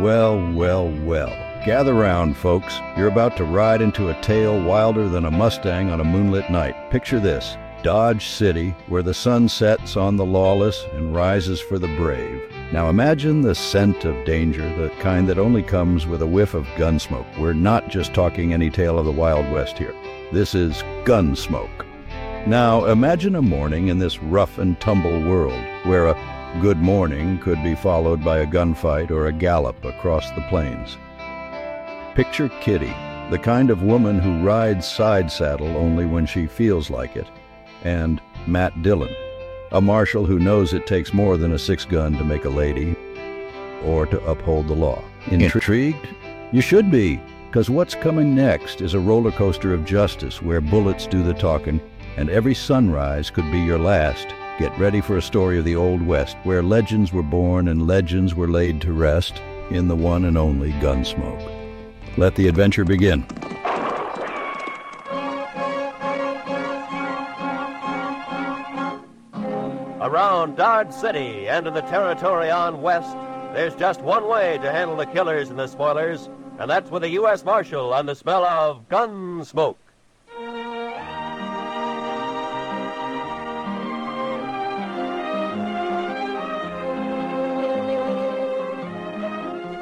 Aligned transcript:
Well, 0.00 0.52
well, 0.52 0.88
well. 1.04 1.30
Gather 1.66 1.92
round, 1.92 2.36
folks. 2.36 2.78
You're 2.96 3.08
about 3.08 3.36
to 3.36 3.44
ride 3.44 3.82
into 3.82 4.10
a 4.10 4.20
tale 4.20 4.62
wilder 4.62 5.08
than 5.08 5.24
a 5.24 5.30
Mustang 5.30 5.90
on 5.90 6.00
a 6.00 6.04
moonlit 6.04 6.48
night. 6.50 6.76
Picture 6.92 7.18
this 7.18 7.56
Dodge 7.82 8.28
City, 8.28 8.76
where 8.86 9.02
the 9.02 9.12
sun 9.12 9.48
sets 9.48 9.96
on 9.96 10.16
the 10.16 10.24
lawless 10.24 10.84
and 10.92 11.16
rises 11.16 11.60
for 11.60 11.80
the 11.80 11.94
brave. 11.96 12.40
Now 12.72 12.88
imagine 12.88 13.40
the 13.40 13.56
scent 13.56 14.04
of 14.04 14.24
danger, 14.24 14.62
the 14.76 14.90
kind 15.00 15.28
that 15.28 15.38
only 15.38 15.64
comes 15.64 16.06
with 16.06 16.22
a 16.22 16.26
whiff 16.28 16.54
of 16.54 16.66
gunsmoke. 16.76 17.36
We're 17.36 17.52
not 17.52 17.88
just 17.88 18.14
talking 18.14 18.52
any 18.52 18.70
tale 18.70 19.00
of 19.00 19.04
the 19.04 19.10
Wild 19.10 19.50
West 19.50 19.78
here. 19.78 19.96
This 20.32 20.54
is 20.54 20.84
Gunsmoke. 21.02 21.84
Now 22.46 22.84
imagine 22.84 23.34
a 23.34 23.42
morning 23.42 23.88
in 23.88 23.98
this 23.98 24.22
rough 24.22 24.58
and 24.58 24.78
tumble 24.80 25.24
world 25.28 25.60
where 25.84 26.06
a 26.06 26.37
good 26.60 26.78
morning 26.78 27.38
could 27.38 27.62
be 27.62 27.76
followed 27.76 28.24
by 28.24 28.38
a 28.38 28.46
gunfight 28.46 29.12
or 29.12 29.26
a 29.26 29.32
gallop 29.32 29.84
across 29.84 30.28
the 30.30 30.44
plains. 30.48 30.96
Picture 32.16 32.48
Kitty, 32.60 32.92
the 33.30 33.38
kind 33.40 33.70
of 33.70 33.84
woman 33.84 34.18
who 34.18 34.44
rides 34.44 34.84
side 34.84 35.30
saddle 35.30 35.76
only 35.76 36.04
when 36.04 36.26
she 36.26 36.46
feels 36.46 36.90
like 36.90 37.14
it, 37.14 37.28
and 37.84 38.20
Matt 38.48 38.82
Dillon, 38.82 39.14
a 39.70 39.80
marshal 39.80 40.26
who 40.26 40.40
knows 40.40 40.72
it 40.72 40.84
takes 40.84 41.12
more 41.12 41.36
than 41.36 41.52
a 41.52 41.58
six 41.58 41.84
gun 41.84 42.14
to 42.14 42.24
make 42.24 42.44
a 42.44 42.50
lady 42.50 42.96
or 43.84 44.04
to 44.06 44.20
uphold 44.24 44.66
the 44.66 44.74
law. 44.74 45.00
Intrigued? 45.30 46.08
You 46.50 46.60
should 46.60 46.90
be, 46.90 47.20
because 47.46 47.70
what's 47.70 47.94
coming 47.94 48.34
next 48.34 48.80
is 48.80 48.94
a 48.94 49.00
roller 49.00 49.30
coaster 49.30 49.72
of 49.74 49.84
justice 49.84 50.42
where 50.42 50.60
bullets 50.60 51.06
do 51.06 51.22
the 51.22 51.34
talking, 51.34 51.80
and 52.16 52.30
every 52.30 52.54
sunrise 52.54 53.30
could 53.30 53.48
be 53.52 53.60
your 53.60 53.78
last. 53.78 54.26
Get 54.58 54.76
ready 54.76 55.00
for 55.00 55.16
a 55.16 55.22
story 55.22 55.56
of 55.60 55.64
the 55.64 55.76
Old 55.76 56.04
West 56.04 56.36
where 56.42 56.64
legends 56.64 57.12
were 57.12 57.22
born 57.22 57.68
and 57.68 57.86
legends 57.86 58.34
were 58.34 58.48
laid 58.48 58.80
to 58.80 58.92
rest 58.92 59.40
in 59.70 59.86
the 59.86 59.94
one 59.94 60.24
and 60.24 60.36
only 60.36 60.72
Gunsmoke. 60.72 61.48
Let 62.16 62.34
the 62.34 62.48
adventure 62.48 62.84
begin. 62.84 63.24
Around 70.00 70.56
Dodge 70.56 70.92
City 70.92 71.48
and 71.48 71.68
in 71.68 71.74
the 71.74 71.82
territory 71.82 72.50
on 72.50 72.82
west, 72.82 73.16
there's 73.54 73.76
just 73.76 74.00
one 74.00 74.26
way 74.26 74.58
to 74.60 74.72
handle 74.72 74.96
the 74.96 75.06
killers 75.06 75.50
and 75.50 75.58
the 75.60 75.68
spoilers, 75.68 76.28
and 76.58 76.68
that's 76.68 76.90
with 76.90 77.04
a 77.04 77.10
U.S. 77.10 77.44
Marshal 77.44 77.94
on 77.94 78.06
the 78.06 78.16
smell 78.16 78.44
of 78.44 78.88
gun 78.88 79.44
smoke. 79.44 79.78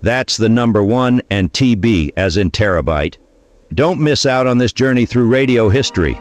That's 0.00 0.36
the 0.36 0.48
number 0.48 0.84
one 0.84 1.22
and 1.28 1.52
TB 1.52 2.12
as 2.16 2.36
in 2.36 2.52
terabyte. 2.52 3.16
Don't 3.72 4.00
miss 4.00 4.26
out 4.26 4.48
on 4.48 4.58
this 4.58 4.72
journey 4.72 5.06
through 5.06 5.28
radio 5.28 5.68
history. 5.68 6.14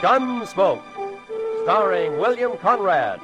Gunsmoke, 0.00 0.82
starring 1.64 2.18
William 2.18 2.56
Conrad. 2.56 3.20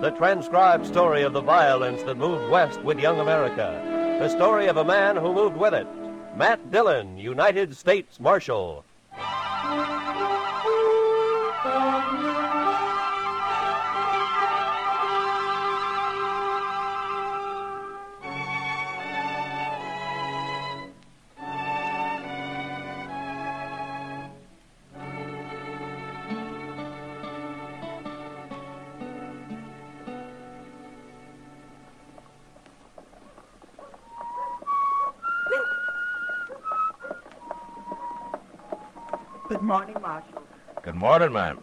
The 0.00 0.10
transcribed 0.16 0.84
story 0.84 1.22
of 1.22 1.32
the 1.32 1.40
violence 1.40 2.02
that 2.02 2.16
moved 2.16 2.50
west 2.50 2.82
with 2.82 2.98
young 2.98 3.20
America. 3.20 3.80
The 4.18 4.28
story 4.28 4.66
of 4.66 4.78
a 4.78 4.84
man 4.84 5.16
who 5.16 5.32
moved 5.32 5.56
with 5.56 5.72
it. 5.72 5.86
Matt 6.36 6.72
Dillon, 6.72 7.16
United 7.16 7.76
States 7.76 8.18
Marshal. 8.18 8.84
Good 39.54 39.62
morning, 39.62 39.96
Marshal. 40.02 40.42
Good 40.82 40.96
morning, 40.96 41.32
ma'am. 41.32 41.60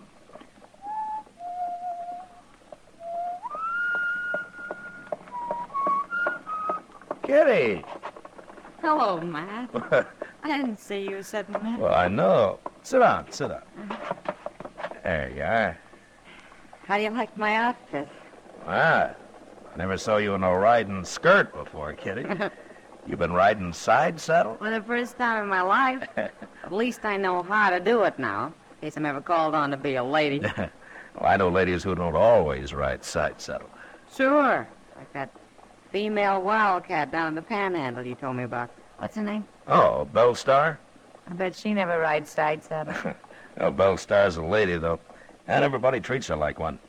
Kitty! 7.22 7.84
Hello, 8.80 9.20
Matt. 9.20 9.70
I 10.44 10.58
didn't 10.58 10.80
see 10.80 11.02
you 11.02 11.22
sitting 11.22 11.52
there. 11.52 11.78
well, 11.80 11.94
I 11.94 12.08
know. 12.08 12.60
Sit 12.82 13.00
down, 13.00 13.30
sit 13.30 13.50
down. 13.50 13.64
There 15.04 15.34
you 15.36 15.44
are. 15.44 15.78
How 16.86 16.96
do 16.96 17.04
you 17.04 17.10
like 17.10 17.36
my 17.36 17.56
outfit? 17.56 18.08
Ah, 18.68 19.12
I 19.74 19.78
never 19.78 19.98
saw 19.98 20.16
you 20.16 20.34
in 20.36 20.46
a 20.46 20.58
riding 20.58 21.04
skirt 21.04 21.54
before, 21.54 21.92
Kitty. 21.92 22.26
You've 23.06 23.20
been 23.20 23.34
riding 23.34 23.74
side 23.74 24.18
saddle? 24.18 24.56
For 24.56 24.72
the 24.72 24.82
first 24.82 25.18
time 25.18 25.44
in 25.44 25.50
my 25.50 25.62
life. 25.62 26.08
At 26.72 26.78
least 26.78 27.04
I 27.04 27.18
know 27.18 27.44
how 27.44 27.70
to 27.70 27.82
do 27.82 28.04
it 28.04 28.18
now, 28.18 28.46
in 28.46 28.88
case 28.88 28.96
I'm 28.96 29.06
ever 29.06 29.20
called 29.20 29.54
on 29.54 29.72
to 29.72 29.78
be 29.78 29.96
a 29.96 30.04
lady. 30.04 30.40
well, 30.58 30.70
I 31.22 31.36
know 31.36 31.50
ladies 31.50 31.84
who 31.84 31.94
don't 31.96 32.16
always 32.16 32.74
ride 32.74 33.04
side 33.04 33.42
saddle. 33.42 33.70
sure. 34.16 34.66
Like 34.96 35.12
that 35.12 35.32
female 35.92 36.42
wildcat 36.42 37.12
down 37.12 37.28
in 37.28 37.36
the 37.36 37.42
panhandle 37.42 38.06
you 38.06 38.16
told 38.16 38.38
me 38.38 38.44
about. 38.44 38.70
What's 39.00 39.18
her 39.18 39.22
name? 39.22 39.44
Oh, 39.68 40.06
Belle 40.14 40.34
Starr? 40.34 40.80
I 41.30 41.34
bet 41.34 41.54
she 41.54 41.74
never 41.74 42.00
rides 42.00 42.30
side 42.30 42.64
saddle. 42.64 43.16
Well, 43.58 43.72
Belle 43.72 43.98
Starr's 43.98 44.38
a 44.38 44.42
lady, 44.42 44.78
though, 44.78 45.02
and 45.48 45.66
everybody 45.66 46.00
treats 46.00 46.28
her 46.28 46.38
like 46.38 46.58
one. 46.58 46.80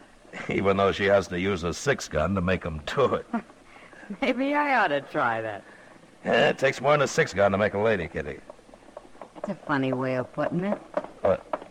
Even 0.50 0.76
though 0.76 0.92
she 0.92 1.06
has 1.06 1.28
to 1.28 1.40
use 1.40 1.64
a 1.64 1.72
six 1.72 2.08
gun 2.08 2.34
to 2.34 2.42
make 2.42 2.66
'em 2.66 2.82
do 2.84 3.14
it. 3.14 3.26
Maybe 4.20 4.54
I 4.54 4.84
ought 4.84 4.88
to 4.88 5.00
try 5.00 5.40
that. 5.40 5.64
Yeah, 6.26 6.50
it 6.50 6.58
takes 6.58 6.82
more 6.82 6.92
than 6.92 7.00
a 7.00 7.08
six 7.08 7.32
gun 7.32 7.52
to 7.52 7.56
make 7.56 7.72
a 7.72 7.78
lady, 7.78 8.06
Kitty. 8.06 8.40
That's 9.50 9.62
a 9.62 9.66
funny 9.66 9.92
way 9.92 10.14
of 10.14 10.32
putting 10.32 10.62
it. 10.62 10.78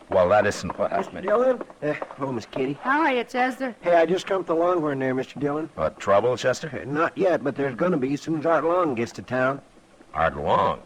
Well, 0.10 0.28
that 0.30 0.46
isn't 0.46 0.78
what 0.78 0.92
I 0.92 0.98
meant. 1.14 1.26
Dillon? 1.26 1.62
Uh, 1.82 1.94
oh, 2.20 2.32
Miss 2.34 2.46
Kitty. 2.46 2.74
How 2.82 3.04
are 3.04 3.14
you, 3.14 3.24
Chester? 3.24 3.74
Hey, 3.80 3.96
I 3.96 4.06
just 4.06 4.26
come 4.28 4.44
to 4.46 4.54
Longhorn 4.54 5.00
there, 5.00 5.16
Mr. 5.16 5.40
Dillon. 5.40 5.70
What, 5.76 5.98
trouble, 5.98 6.36
Chester? 6.36 6.70
Uh, 6.82 6.84
Not 6.92 7.18
yet, 7.18 7.42
but 7.42 7.56
there's 7.56 7.76
gonna 7.76 7.96
be 7.96 8.16
as 8.16 8.22
soon 8.22 8.40
as 8.40 8.46
Art 8.46 8.66
Long 8.66 8.96
gets 8.96 9.14
to 9.14 9.22
town. 9.22 9.62
Art 10.14 10.36
Long. 10.36 10.82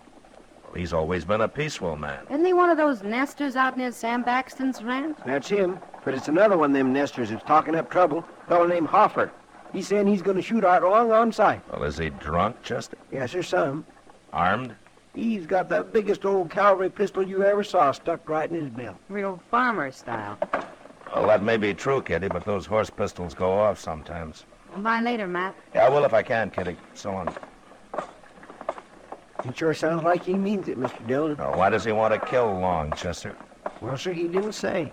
Well, 0.65 0.73
he's 0.75 0.93
always 0.93 1.25
been 1.25 1.41
a 1.41 1.47
peaceful 1.47 1.95
man. 1.95 2.27
Isn't 2.29 2.45
he 2.45 2.53
one 2.53 2.69
of 2.69 2.77
those 2.77 3.01
nesters 3.01 3.55
out 3.55 3.75
near 3.75 3.91
Sam 3.91 4.23
Baxton's 4.23 4.83
ranch? 4.83 5.17
That's 5.25 5.49
him. 5.49 5.79
But 6.05 6.13
it's 6.13 6.27
another 6.27 6.57
one 6.59 6.69
of 6.71 6.77
them 6.77 6.93
nesters 6.93 7.29
who's 7.31 7.41
talking 7.43 7.73
up 7.75 7.89
trouble. 7.89 8.23
A 8.45 8.49
fellow 8.49 8.67
named 8.67 8.87
Hoffer. 8.87 9.31
He's 9.71 9.87
saying 9.87 10.05
he's 10.05 10.21
gonna 10.21 10.43
shoot 10.43 10.63
Art 10.63 10.83
Long 10.83 11.11
on 11.11 11.31
sight. 11.31 11.61
Well, 11.71 11.83
is 11.85 11.97
he 11.97 12.11
drunk, 12.11 12.61
Chester? 12.61 12.97
Yes, 13.11 13.31
sir, 13.31 13.41
some. 13.41 13.83
Armed? 14.31 14.75
He's 15.13 15.45
got 15.45 15.69
the 15.69 15.83
biggest 15.83 16.25
old 16.25 16.49
cavalry 16.49 16.89
pistol 16.89 17.21
you 17.27 17.43
ever 17.43 17.63
saw 17.63 17.91
stuck 17.91 18.27
right 18.27 18.49
in 18.49 18.59
his 18.59 18.69
belt. 18.69 18.97
Real 19.09 19.39
farmer 19.51 19.91
style. 19.91 20.37
Well, 21.13 21.27
that 21.27 21.43
may 21.43 21.57
be 21.57 21.73
true, 21.75 22.01
Kitty, 22.01 22.27
but 22.27 22.43
those 22.45 22.65
horse 22.65 22.89
pistols 22.89 23.35
go 23.35 23.51
off 23.51 23.79
sometimes. 23.79 24.45
Bye 24.77 25.01
later, 25.01 25.27
Matt. 25.27 25.55
Yeah, 25.75 25.85
I 25.85 25.89
will 25.89 26.03
if 26.03 26.13
I 26.15 26.23
can, 26.23 26.49
Kitty. 26.49 26.75
So 26.95 27.11
long. 27.11 27.35
It 29.45 29.55
sure 29.57 29.73
sounds 29.73 30.03
like 30.03 30.23
he 30.23 30.33
means 30.33 30.67
it, 30.67 30.79
Mr. 30.79 31.05
Dillon. 31.05 31.35
Now, 31.37 31.55
why 31.57 31.69
does 31.69 31.83
he 31.83 31.91
want 31.91 32.13
to 32.13 32.19
kill 32.19 32.45
Long, 32.59 32.91
Chester? 32.93 33.35
Well, 33.81 33.97
sir, 33.97 34.13
he 34.13 34.27
didn't 34.29 34.53
say. 34.53 34.91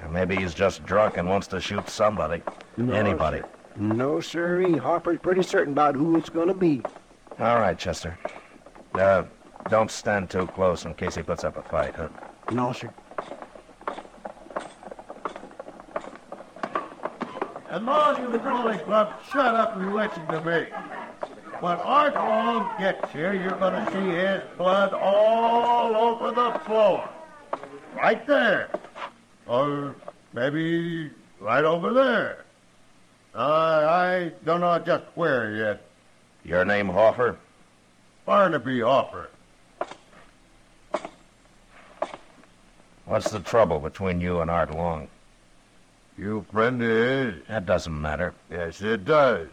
Yeah, 0.00 0.08
maybe 0.08 0.36
he's 0.36 0.54
just 0.54 0.86
drunk 0.86 1.16
and 1.16 1.28
wants 1.28 1.48
to 1.48 1.60
shoot 1.60 1.88
somebody. 1.90 2.40
Anybody. 2.78 2.92
No, 2.92 2.94
Anybody. 2.94 3.38
sir. 3.40 3.48
No, 3.76 4.20
sirree. 4.20 4.72
Hoffer's 4.78 5.18
pretty 5.18 5.42
certain 5.42 5.72
about 5.72 5.94
who 5.96 6.16
it's 6.16 6.28
gonna 6.30 6.54
be. 6.54 6.80
All 7.40 7.58
right, 7.58 7.76
Chester. 7.76 8.16
Uh, 8.94 9.24
don't 9.68 9.90
stand 9.90 10.30
too 10.30 10.46
close 10.46 10.84
in 10.84 10.94
case 10.94 11.14
he 11.14 11.22
puts 11.22 11.44
up 11.44 11.56
a 11.56 11.62
fight, 11.62 11.94
huh? 11.94 12.08
No, 12.50 12.72
sir. 12.72 12.92
As 17.70 17.82
long 17.82 18.16
as 18.16 18.32
the 18.32 18.38
Crowley 18.38 18.78
Club, 18.78 19.12
shut 19.30 19.54
up 19.54 19.76
and 19.76 19.94
listen 19.94 20.26
to 20.28 20.40
me. 20.40 20.66
when 21.60 21.76
Art 21.78 22.14
Long 22.14 22.78
gets 22.78 23.12
here, 23.12 23.34
you're 23.34 23.58
going 23.58 23.84
to 23.84 23.92
see 23.92 24.08
his 24.08 24.42
blood 24.56 24.94
all 24.94 25.94
over 25.94 26.30
the 26.30 26.58
floor. 26.60 27.06
Right 27.94 28.26
there. 28.26 28.70
Or 29.46 29.94
maybe 30.32 31.10
right 31.40 31.64
over 31.64 31.92
there. 31.92 32.44
Uh, 33.34 33.86
I 33.88 34.32
don't 34.46 34.60
know 34.60 34.78
just 34.78 35.04
where 35.14 35.54
yet. 35.54 35.82
Your 36.44 36.64
name 36.64 36.88
Hoffer? 36.88 37.36
Barnaby 38.24 38.80
Hoffer. 38.80 39.28
What's 43.08 43.30
the 43.30 43.40
trouble 43.40 43.80
between 43.80 44.20
you 44.20 44.40
and 44.40 44.50
Art 44.50 44.70
Long? 44.70 45.08
You 46.18 46.44
friend 46.52 46.82
of 46.82 46.88
his? 46.90 47.42
That 47.48 47.64
doesn't 47.64 47.98
matter. 47.98 48.34
Yes, 48.50 48.82
it 48.82 49.06
does. 49.06 49.48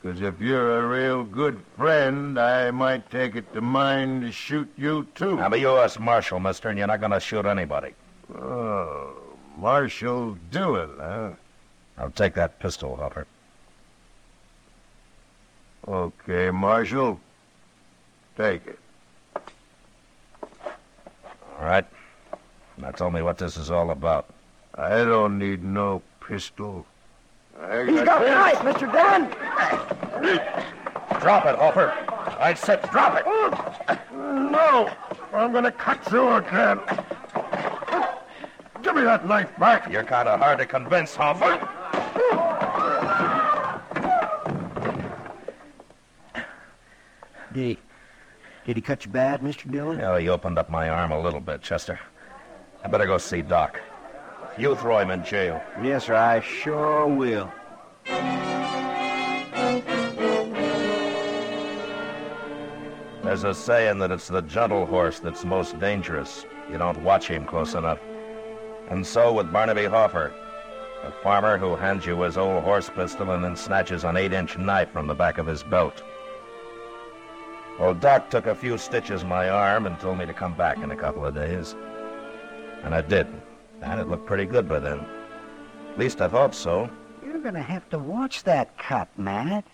Because 0.00 0.22
if 0.22 0.40
you're 0.40 0.78
a 0.78 0.88
real 0.88 1.24
good 1.24 1.60
friend, 1.76 2.40
I 2.40 2.70
might 2.70 3.10
take 3.10 3.36
it 3.36 3.52
to 3.52 3.60
mind 3.60 4.22
to 4.22 4.32
shoot 4.32 4.72
you, 4.78 5.06
too. 5.14 5.38
I'm 5.38 5.52
a 5.52 5.58
U.S. 5.58 5.98
Marshal, 5.98 6.40
mister, 6.40 6.70
and 6.70 6.78
you're 6.78 6.86
not 6.86 7.00
going 7.00 7.12
to 7.12 7.20
shoot 7.20 7.44
anybody. 7.44 7.92
Oh, 8.34 9.12
Marshal 9.58 10.38
Dillon, 10.50 10.92
huh? 10.98 11.30
I'll 11.98 12.10
take 12.10 12.32
that 12.34 12.60
pistol, 12.60 12.96
Hoffer. 12.96 13.26
Okay, 15.86 16.50
Marshal. 16.50 17.20
Take 18.38 18.66
it. 18.66 18.78
All 21.58 21.66
right. 21.66 21.84
Now 22.80 22.90
tell 22.92 23.10
me 23.10 23.20
what 23.20 23.36
this 23.36 23.56
is 23.58 23.70
all 23.70 23.90
about. 23.90 24.26
I 24.74 25.04
don't 25.04 25.38
need 25.38 25.62
no 25.62 26.00
pistol. 26.26 26.86
I 27.60 27.84
He's 27.84 28.00
got 28.02 28.24
a 28.24 28.30
knife, 28.30 28.58
Mr. 28.58 28.90
Dillon. 28.90 29.28
Drop 31.20 31.44
it, 31.44 31.56
Hoffer. 31.56 31.92
I 32.38 32.54
said 32.54 32.80
drop 32.90 33.18
it. 33.18 33.24
Oh, 33.26 33.98
no! 34.50 34.90
I'm 35.36 35.52
gonna 35.52 35.70
cut 35.72 36.10
you 36.10 36.26
again. 36.30 36.80
Give 38.82 38.94
me 38.94 39.02
that 39.02 39.26
knife 39.28 39.50
back. 39.58 39.90
You're 39.92 40.04
kind 40.04 40.26
of 40.26 40.40
hard 40.40 40.58
to 40.58 40.66
convince, 40.66 41.14
Hoffer. 41.14 41.68
Did 47.52 47.64
he, 47.64 47.78
did 48.64 48.76
he 48.76 48.80
cut 48.80 49.04
you 49.04 49.10
bad, 49.10 49.42
Mr. 49.42 49.70
Dillon? 49.70 49.98
Yeah, 49.98 50.18
he 50.18 50.28
opened 50.30 50.56
up 50.56 50.70
my 50.70 50.88
arm 50.88 51.10
a 51.12 51.20
little 51.20 51.40
bit, 51.40 51.60
Chester. 51.60 52.00
I 52.82 52.88
better 52.88 53.06
go 53.06 53.18
see 53.18 53.42
Doc. 53.42 53.80
You 54.58 54.74
throw 54.74 54.98
him 54.98 55.10
in 55.10 55.24
jail. 55.24 55.62
Yes, 55.82 56.06
sir, 56.06 56.14
I 56.14 56.40
sure 56.40 57.06
will. 57.06 57.52
There's 63.22 63.44
a 63.44 63.54
saying 63.54 63.98
that 63.98 64.10
it's 64.10 64.28
the 64.28 64.42
gentle 64.42 64.86
horse 64.86 65.20
that's 65.20 65.44
most 65.44 65.78
dangerous. 65.78 66.46
You 66.70 66.78
don't 66.78 67.02
watch 67.02 67.28
him 67.28 67.44
close 67.44 67.74
enough. 67.74 68.00
And 68.88 69.06
so 69.06 69.32
with 69.32 69.52
Barnaby 69.52 69.84
Hoffer, 69.84 70.32
a 71.04 71.12
farmer 71.22 71.56
who 71.56 71.76
hands 71.76 72.04
you 72.06 72.20
his 72.22 72.36
old 72.36 72.64
horse 72.64 72.90
pistol 72.90 73.30
and 73.30 73.44
then 73.44 73.56
snatches 73.56 74.04
an 74.04 74.16
eight-inch 74.16 74.58
knife 74.58 74.90
from 74.90 75.06
the 75.06 75.14
back 75.14 75.38
of 75.38 75.46
his 75.46 75.62
belt. 75.62 76.02
Well, 77.78 77.94
Doc 77.94 78.30
took 78.30 78.46
a 78.46 78.54
few 78.54 78.76
stitches 78.76 79.22
in 79.22 79.28
my 79.28 79.48
arm 79.48 79.86
and 79.86 79.98
told 80.00 80.18
me 80.18 80.26
to 80.26 80.34
come 80.34 80.54
back 80.54 80.78
in 80.78 80.90
a 80.90 80.96
couple 80.96 81.24
of 81.24 81.34
days. 81.34 81.76
And 82.82 82.94
I 82.94 83.00
did. 83.00 83.26
And 83.82 84.00
it 84.00 84.08
looked 84.08 84.26
pretty 84.26 84.44
good 84.44 84.68
by 84.68 84.78
then. 84.78 85.04
At 85.92 85.98
least 85.98 86.20
I 86.20 86.28
thought 86.28 86.54
so. 86.54 86.90
You're 87.24 87.40
gonna 87.40 87.62
have 87.62 87.88
to 87.90 87.98
watch 87.98 88.42
that 88.44 88.76
cut, 88.78 89.08
Matt. 89.18 89.64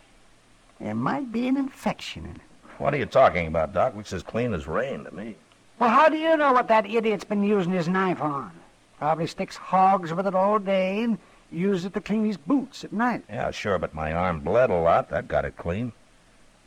There 0.81 0.95
might 0.95 1.33
be 1.33 1.49
an 1.49 1.57
infection 1.57 2.25
in 2.25 2.37
it. 2.37 2.41
What 2.79 2.93
are 2.93 2.99
you 2.99 3.07
talking 3.07 3.47
about, 3.47 3.73
Doc? 3.73 3.97
Looks 3.97 4.13
as 4.13 4.23
clean 4.23 4.53
as 4.53 4.67
rain 4.67 5.05
to 5.05 5.11
me. 5.15 5.37
Well, 5.79 5.91
how 5.91 6.09
do 6.09 6.17
you 6.17 6.37
know 6.37 6.53
what 6.53 6.69
that 6.69 6.87
idiot's 6.87 7.25
been 7.25 7.43
using 7.43 7.73
his 7.73 7.89
knife 7.89 8.21
on? 8.21 8.51
Probably 8.99 9.27
sticks 9.27 9.57
hogs 9.57 10.13
with 10.13 10.27
it 10.27 10.35
all 10.35 10.59
day 10.59 11.03
and 11.03 11.19
uses 11.51 11.87
it 11.87 11.95
to 11.95 12.01
clean 12.01 12.25
his 12.25 12.37
boots 12.37 12.85
at 12.85 12.93
night. 12.93 13.25
Yeah, 13.29 13.51
sure, 13.51 13.79
but 13.79 13.95
my 13.95 14.13
arm 14.13 14.41
bled 14.41 14.71
a 14.71 14.75
lot. 14.75 15.11
That 15.11 15.29
got 15.29 15.45
it 15.45 15.57
clean. 15.57 15.93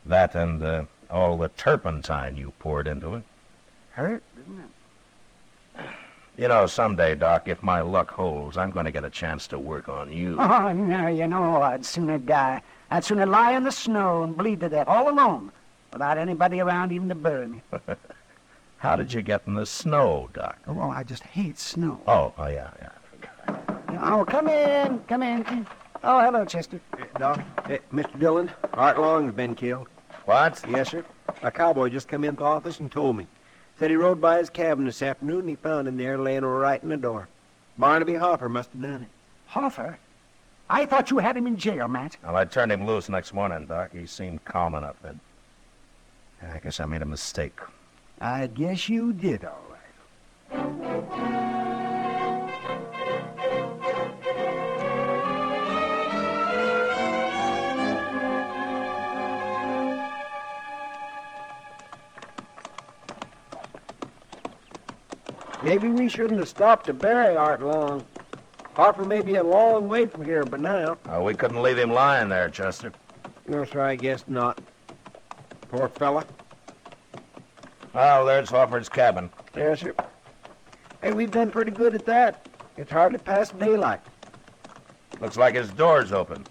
That 0.06 0.36
and 0.36 0.64
uh, 0.64 0.84
all 1.10 1.38
the 1.38 1.50
turpentine 1.50 2.36
you 2.36 2.54
poured 2.60 2.88
into 2.88 3.16
it. 3.16 3.24
Hurt, 3.92 4.24
didn't 4.36 4.60
it? 4.60 4.70
You 6.40 6.48
know, 6.48 6.68
someday, 6.68 7.16
Doc, 7.16 7.50
if 7.50 7.62
my 7.62 7.82
luck 7.82 8.12
holds, 8.12 8.56
I'm 8.56 8.72
going 8.72 8.86
to 8.86 8.94
get 8.94 9.04
a 9.04 9.10
chance 9.10 9.46
to 9.48 9.60
work 9.60 9.90
on 9.90 10.10
you. 10.10 10.38
Oh, 10.50 10.72
no, 10.72 11.08
you 11.08 11.28
know, 11.28 11.62
I'd 11.62 11.86
sooner 11.86 12.18
die. 12.18 12.62
I'd 12.90 13.04
sooner 13.04 13.26
lie 13.26 13.58
in 13.58 13.66
the 13.66 13.74
snow 13.74 14.24
and 14.24 14.38
bleed 14.38 14.62
to 14.62 14.70
death 14.70 14.88
all 14.88 15.10
alone 15.10 15.52
without 15.92 16.18
anybody 16.18 16.62
around 16.62 16.94
even 16.94 17.10
to 17.10 17.16
bury 17.16 17.48
me. 17.48 17.62
How 18.78 18.96
did 18.96 19.12
you 19.12 19.22
get 19.22 19.42
in 19.48 19.56
the 19.56 19.66
snow, 19.66 20.30
Doc? 20.32 20.58
Oh, 20.66 20.72
well, 20.72 20.92
I 20.92 21.04
just 21.04 21.24
hate 21.24 21.60
snow. 21.60 22.00
Oh, 22.08 22.34
oh 22.38 22.48
yeah, 22.48 22.70
yeah. 22.82 23.56
Oh, 24.02 24.24
come 24.24 24.48
in, 24.48 25.00
come 25.10 25.24
in. 25.24 25.68
Oh, 26.06 26.22
hello, 26.22 26.46
Chester. 26.46 26.80
Doc, 27.18 27.42
eh, 27.66 27.80
Mr. 27.92 28.18
Dillon, 28.18 28.50
Art 28.76 28.98
Long's 28.98 29.34
been 29.34 29.56
killed. 29.56 29.90
What? 30.24 30.64
Yes, 30.70 30.92
sir. 30.92 31.04
A 31.44 31.52
cowboy 31.52 31.90
just 31.90 32.08
come 32.08 32.24
into 32.24 32.38
the 32.38 32.46
office 32.46 32.80
and 32.80 32.90
told 32.90 33.18
me. 33.18 33.28
Said 33.80 33.92
he 33.92 33.96
rode 33.96 34.20
by 34.20 34.40
his 34.40 34.50
cabin 34.50 34.84
this 34.84 35.02
afternoon 35.02 35.40
and 35.40 35.50
he 35.50 35.56
found 35.56 35.88
him 35.88 35.96
there 35.96 36.18
laying 36.18 36.44
right 36.44 36.84
in 36.84 36.90
the 36.90 36.98
door. 36.98 37.30
Barnaby 37.78 38.16
Hoffer 38.16 38.50
must 38.50 38.72
have 38.74 38.82
done 38.82 39.04
it. 39.04 39.08
Hoffer? 39.48 39.98
I 40.70 40.86
thought 40.86 41.10
you 41.10 41.20
had 41.20 41.38
him 41.38 41.48
in 41.48 41.56
jail, 41.56 41.88
Matt. 41.88 42.18
Well, 42.22 42.36
I 42.36 42.44
turned 42.44 42.74
him 42.74 42.86
loose 42.86 43.08
next 43.08 43.34
morning, 43.34 43.66
Doc. 43.68 43.92
He 43.94 44.06
seemed 44.06 44.44
calm 44.44 44.76
enough 44.76 44.98
then. 45.02 45.22
I 46.44 46.60
guess 46.60 46.82
I 46.82 46.86
made 46.86 47.02
a 47.02 47.06
mistake. 47.06 47.58
I 48.20 48.48
guess 48.48 48.90
you 48.90 49.14
did, 49.14 49.46
all 49.46 49.62
right. 50.52 51.59
Maybe 65.62 65.90
we 65.90 66.08
shouldn't 66.08 66.40
have 66.40 66.48
stopped 66.48 66.86
to 66.86 66.94
bury 66.94 67.36
Art 67.36 67.62
Long. 67.62 68.06
Hoffer 68.74 69.04
may 69.04 69.22
be 69.22 69.36
a 69.36 69.44
long 69.44 69.90
way 69.90 70.06
from 70.06 70.24
here, 70.24 70.46
but 70.46 70.62
now. 70.62 70.98
Oh, 71.10 71.24
we 71.24 71.34
couldn't 71.34 71.62
leave 71.62 71.78
him 71.78 71.92
lying 71.92 72.30
there, 72.30 72.50
Chester. 72.50 72.94
No, 73.48 73.66
sir, 73.66 73.82
I 73.82 73.96
guess 73.96 74.24
not. 74.28 74.62
Poor 75.70 75.90
fella. 75.90 76.26
Oh, 77.94 78.26
there's 78.26 78.50
Hoffer's 78.50 78.88
cabin. 78.88 79.30
Yes, 79.56 79.82
sir. 79.82 79.94
Hey, 81.02 81.12
we've 81.12 81.32
done 81.32 81.52
pretty 81.52 81.72
good 81.72 81.94
at 81.94 82.06
that. 82.06 82.48
It's 82.78 82.92
hardly 82.92 83.20
past 83.20 83.58
daylight. 83.60 84.00
Looks 85.20 85.36
like 85.36 85.56
his 85.56 85.70
door's 85.72 86.14
open. 86.14 86.46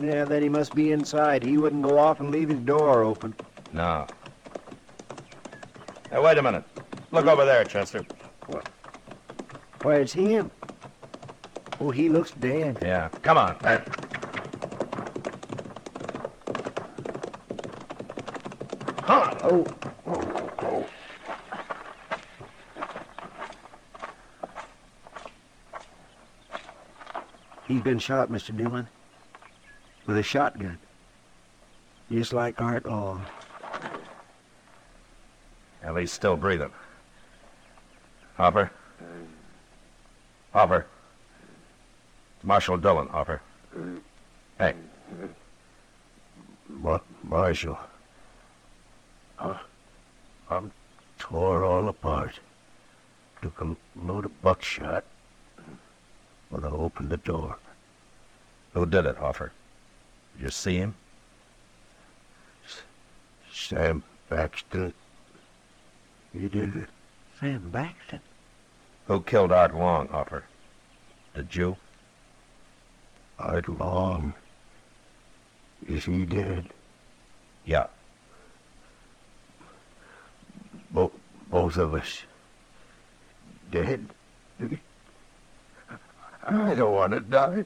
Yeah, 0.00 0.24
then 0.24 0.42
he 0.42 0.48
must 0.48 0.74
be 0.74 0.92
inside. 0.92 1.42
He 1.42 1.58
wouldn't 1.58 1.82
go 1.82 1.98
off 1.98 2.20
and 2.20 2.30
leave 2.30 2.50
his 2.50 2.60
door 2.60 3.02
open. 3.02 3.34
No. 3.72 4.06
Hey, 6.10 6.20
wait 6.20 6.38
a 6.38 6.42
minute. 6.42 6.62
Look 7.10 7.26
over 7.26 7.44
there, 7.44 7.64
Chester. 7.64 8.04
Why, 9.82 9.96
it's 9.96 10.12
him. 10.12 10.50
Oh, 11.80 11.90
he 11.90 12.08
looks 12.08 12.32
dead. 12.32 12.78
Yeah. 12.82 13.08
Come 13.22 13.38
on. 13.38 13.56
Uh, 13.64 13.80
Oh, 19.50 19.64
he's 27.66 27.80
been 27.82 27.98
shot, 27.98 28.30
Mr. 28.30 28.56
Dillon. 28.56 28.88
With 30.06 30.18
a 30.18 30.22
shotgun. 30.22 30.78
Just 32.10 32.32
like 32.32 32.60
Art 32.60 32.86
Long. 32.86 33.24
Well, 35.84 35.96
he's 35.96 36.12
still 36.12 36.36
breathing. 36.36 36.72
Hoffer? 38.38 38.70
Hoffer? 40.52 40.86
It's 42.36 42.44
Marshal 42.44 42.76
Dillon, 42.78 43.08
Hoffer. 43.08 43.40
Hey, 44.58 44.74
Mar- 46.68 47.02
Marshal. 47.24 47.76
I- 49.40 49.60
I'm 50.50 50.70
tore 51.18 51.64
all 51.64 51.88
apart. 51.88 52.38
Took 53.42 53.60
a 53.60 53.76
load 53.96 54.24
of 54.24 54.40
buckshot 54.42 55.04
when 56.50 56.64
I 56.64 56.68
opened 56.70 57.10
the 57.10 57.16
door. 57.18 57.58
who 58.72 58.86
did 58.86 59.06
it, 59.06 59.16
Hoffer? 59.16 59.50
Did 60.36 60.44
you 60.44 60.50
see 60.50 60.76
him? 60.76 60.94
Sam 63.52 64.04
Baxton. 64.30 64.92
He 66.32 66.48
did 66.48 66.76
it. 66.76 66.88
Sam 67.38 67.70
Baxton. 67.72 68.20
Who 69.06 69.20
killed 69.22 69.52
Art 69.52 69.74
Long, 69.74 70.08
Hoffer? 70.08 70.44
Did 71.34 71.54
you? 71.54 71.76
Art 73.38 73.68
Long. 73.68 74.34
Is 75.86 76.04
he 76.04 76.24
dead? 76.24 76.70
Yeah. 77.64 77.86
Bo- 80.90 81.12
both 81.50 81.76
of 81.76 81.94
us 81.94 82.22
dead. 83.70 84.08
I 86.44 86.74
don't 86.74 86.92
want 86.92 87.12
to 87.12 87.20
die. 87.20 87.64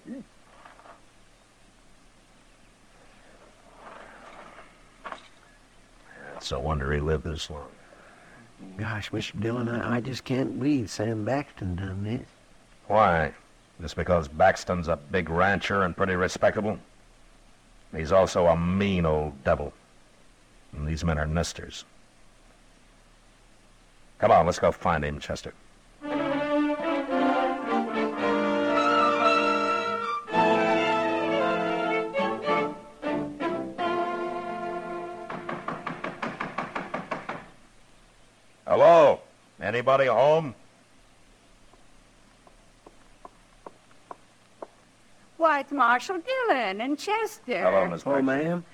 It's 6.36 6.52
a 6.52 6.58
wonder 6.58 6.92
he 6.92 7.00
lived 7.00 7.24
this 7.24 7.48
long. 7.48 7.68
Gosh, 8.76 9.11
Mr. 9.11 9.38
Dillon, 9.40 9.69
I, 9.69 9.97
I 9.97 10.00
just 10.00 10.25
can't 10.25 10.59
believe 10.59 10.90
Sam 10.90 11.25
Baxton 11.25 11.76
done 11.76 12.04
this. 12.04 12.26
Why? 12.87 13.33
Just 13.81 13.97
because 13.97 14.28
Baxton's 14.28 14.88
a 14.88 14.97
big 14.97 15.28
rancher 15.28 15.83
and 15.83 15.97
pretty 15.97 16.14
respectable? 16.14 16.78
He's 17.95 18.12
also 18.12 18.47
a 18.47 18.57
mean 18.57 19.04
old 19.04 19.45
devil. 19.45 19.73
And 20.73 20.87
these 20.87 21.04
men 21.04 21.19
are 21.19 21.26
nesters. 21.26 21.85
Come 24.19 24.31
on, 24.31 24.47
let's 24.47 24.59
go 24.59 24.73
find 24.73 25.04
him, 25.04 25.19
Chester. 25.19 25.52
Anybody 39.82 40.06
home? 40.06 40.54
Why, 45.38 45.58
it's 45.58 45.72
Marshal 45.72 46.20
Dillon 46.20 46.80
and 46.80 46.96
Chester. 46.96 47.64
Hello, 47.64 47.88
Miss 47.88 48.02
Oh, 48.06 48.10
Baxton. 48.10 48.24
ma'am. 48.24 48.64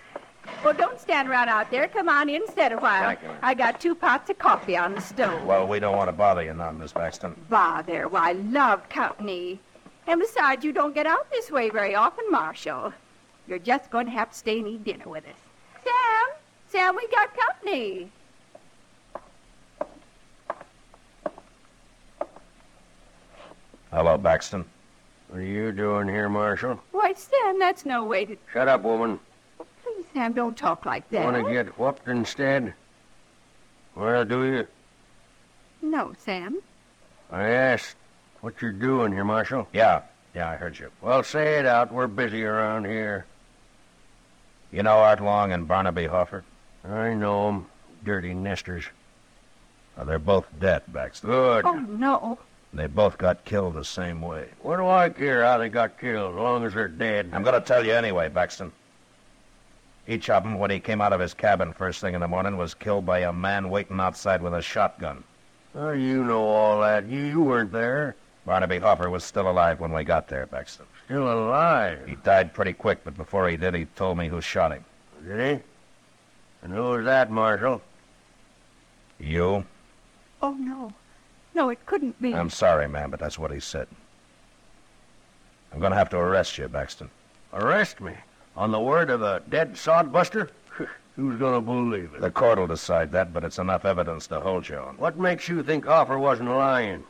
Well, 0.62 0.74
don't 0.74 1.00
stand 1.00 1.30
around 1.30 1.48
out 1.48 1.70
there. 1.70 1.88
Come 1.88 2.10
on 2.10 2.28
in, 2.28 2.46
sit 2.48 2.72
a 2.72 2.76
while. 2.76 3.04
Thank 3.16 3.22
you. 3.22 3.30
I 3.40 3.54
got 3.54 3.80
two 3.80 3.94
pots 3.94 4.28
of 4.28 4.38
coffee 4.38 4.76
on 4.76 4.94
the 4.96 5.00
stove. 5.00 5.42
Well, 5.46 5.66
we 5.66 5.80
don't 5.80 5.96
want 5.96 6.08
to 6.08 6.12
bother 6.12 6.42
you 6.42 6.52
now, 6.52 6.72
Miss 6.72 6.92
Baxton. 6.92 7.34
Bother. 7.48 8.06
Why, 8.06 8.28
I 8.28 8.32
love 8.32 8.86
company. 8.90 9.60
And 10.06 10.20
besides, 10.20 10.62
you 10.62 10.72
don't 10.72 10.94
get 10.94 11.06
out 11.06 11.30
this 11.30 11.50
way 11.50 11.70
very 11.70 11.94
often, 11.94 12.30
Marshal. 12.30 12.92
You're 13.46 13.58
just 13.60 13.90
going 13.90 14.04
to 14.04 14.12
have 14.12 14.32
to 14.32 14.36
stay 14.36 14.58
and 14.58 14.68
eat 14.68 14.84
dinner 14.84 15.08
with 15.08 15.24
us. 15.24 15.40
Sam! 15.84 16.36
Sam, 16.68 16.96
we 16.96 17.08
got 17.08 17.34
company. 17.34 18.10
Hello, 23.98 24.16
Baxton. 24.16 24.64
What 25.26 25.40
are 25.40 25.42
you 25.42 25.72
doing 25.72 26.06
here, 26.06 26.28
Marshal? 26.28 26.80
Why, 26.92 27.14
Sam, 27.14 27.58
that's 27.58 27.84
no 27.84 28.04
way 28.04 28.26
to... 28.26 28.36
Shut 28.52 28.68
up, 28.68 28.84
woman. 28.84 29.18
Please, 29.82 30.04
Sam, 30.14 30.32
don't 30.34 30.56
talk 30.56 30.86
like 30.86 31.10
that. 31.10 31.24
Want 31.24 31.44
to 31.44 31.52
get 31.52 31.76
whooped 31.80 32.06
instead? 32.06 32.74
Well, 33.96 34.24
do 34.24 34.44
you? 34.44 34.68
No, 35.82 36.12
Sam. 36.16 36.58
I 37.32 37.48
asked 37.48 37.96
what 38.40 38.62
you're 38.62 38.70
doing 38.70 39.10
here, 39.10 39.24
Marshal. 39.24 39.66
Yeah, 39.72 40.02
yeah, 40.32 40.48
I 40.48 40.54
heard 40.54 40.78
you. 40.78 40.92
Well, 41.02 41.24
say 41.24 41.58
it 41.58 41.66
out. 41.66 41.92
We're 41.92 42.06
busy 42.06 42.44
around 42.44 42.84
here. 42.84 43.26
You 44.70 44.84
know 44.84 44.98
Art 44.98 45.20
Long 45.20 45.50
and 45.50 45.66
Barnaby 45.66 46.06
Hoffer? 46.06 46.44
I 46.88 47.14
know 47.14 47.48
'em. 47.48 47.66
Dirty 48.04 48.32
nesters. 48.32 48.84
Well, 49.96 50.06
they're 50.06 50.20
both 50.20 50.46
dead, 50.60 50.84
Baxton. 50.92 51.22
Good. 51.22 51.64
Oh, 51.64 51.72
no. 51.74 52.38
They 52.72 52.86
both 52.86 53.16
got 53.16 53.44
killed 53.44 53.74
the 53.74 53.84
same 53.84 54.20
way. 54.20 54.48
What 54.60 54.76
do 54.76 54.86
I 54.88 55.08
care 55.08 55.42
how 55.42 55.58
they 55.58 55.68
got 55.68 55.98
killed, 55.98 56.34
as 56.34 56.38
long 56.38 56.64
as 56.64 56.74
they're 56.74 56.88
dead? 56.88 57.30
I'm 57.32 57.42
going 57.42 57.60
to 57.60 57.66
tell 57.66 57.84
you 57.84 57.92
anyway, 57.92 58.28
Baxton. 58.28 58.72
Each 60.06 60.30
of 60.30 60.44
'em, 60.44 60.58
when 60.58 60.70
he 60.70 60.80
came 60.80 61.00
out 61.00 61.12
of 61.12 61.20
his 61.20 61.34
cabin 61.34 61.72
first 61.72 62.00
thing 62.00 62.14
in 62.14 62.20
the 62.20 62.28
morning, 62.28 62.56
was 62.56 62.74
killed 62.74 63.04
by 63.04 63.20
a 63.20 63.32
man 63.32 63.68
waiting 63.68 64.00
outside 64.00 64.42
with 64.42 64.54
a 64.54 64.62
shotgun. 64.62 65.24
How 65.74 65.92
do 65.92 65.98
you 65.98 66.24
know 66.24 66.44
all 66.44 66.80
that? 66.80 67.06
You, 67.06 67.20
you 67.20 67.40
weren't 67.42 67.72
there. 67.72 68.16
Barnaby 68.46 68.78
Hoffer 68.78 69.10
was 69.10 69.24
still 69.24 69.50
alive 69.50 69.80
when 69.80 69.92
we 69.92 70.04
got 70.04 70.28
there, 70.28 70.46
Baxton. 70.46 70.86
Still 71.04 71.30
alive. 71.30 72.06
He 72.06 72.14
died 72.16 72.54
pretty 72.54 72.72
quick, 72.72 73.00
but 73.04 73.16
before 73.16 73.48
he 73.48 73.56
did, 73.58 73.74
he 73.74 73.84
told 73.84 74.16
me 74.16 74.28
who 74.28 74.40
shot 74.40 74.72
him. 74.72 74.84
Did 75.26 75.58
he? 75.58 75.62
And 76.62 76.72
who 76.72 76.82
was 76.82 77.04
that, 77.04 77.30
Marshal? 77.30 77.82
You? 79.18 79.64
Oh, 80.40 80.52
no. 80.52 80.92
No, 81.58 81.70
it 81.70 81.84
couldn't 81.86 82.22
be. 82.22 82.32
I'm 82.36 82.50
sorry, 82.50 82.86
ma'am, 82.88 83.10
but 83.10 83.18
that's 83.18 83.36
what 83.36 83.50
he 83.50 83.58
said. 83.58 83.88
I'm 85.72 85.80
going 85.80 85.90
to 85.90 85.98
have 85.98 86.08
to 86.10 86.16
arrest 86.16 86.56
you, 86.56 86.68
Baxton. 86.68 87.08
Arrest 87.52 88.00
me? 88.00 88.12
On 88.56 88.70
the 88.70 88.78
word 88.78 89.10
of 89.10 89.22
a 89.22 89.42
dead 89.48 89.72
sodbuster? 89.74 90.50
Who's 91.16 91.36
gonna 91.36 91.60
believe 91.60 92.14
it? 92.14 92.20
The 92.20 92.30
court 92.30 92.60
will 92.60 92.68
decide 92.68 93.10
that, 93.10 93.32
but 93.32 93.42
it's 93.42 93.58
enough 93.58 93.84
evidence 93.84 94.28
to 94.28 94.38
hold 94.38 94.68
you 94.68 94.76
on. 94.76 94.98
What 94.98 95.18
makes 95.18 95.48
you 95.48 95.64
think 95.64 95.84
Hoffer 95.84 96.16
wasn't 96.16 96.48
lying? 96.50 97.02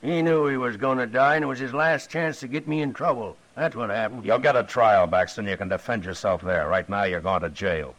He 0.00 0.20
knew 0.20 0.48
he 0.48 0.56
was 0.56 0.76
gonna 0.76 1.06
die, 1.06 1.36
and 1.36 1.44
it 1.44 1.46
was 1.46 1.60
his 1.60 1.72
last 1.72 2.10
chance 2.10 2.40
to 2.40 2.48
get 2.48 2.66
me 2.66 2.82
in 2.82 2.92
trouble. 2.92 3.36
That's 3.54 3.76
what 3.76 3.90
happened. 3.90 4.24
You'll 4.24 4.40
get 4.40 4.56
a 4.56 4.64
trial, 4.64 5.06
Baxton. 5.06 5.48
You 5.48 5.56
can 5.56 5.68
defend 5.68 6.04
yourself 6.04 6.42
there. 6.42 6.66
Right 6.66 6.88
now, 6.88 7.04
you're 7.04 7.20
going 7.20 7.42
to 7.42 7.50
jail. 7.50 7.94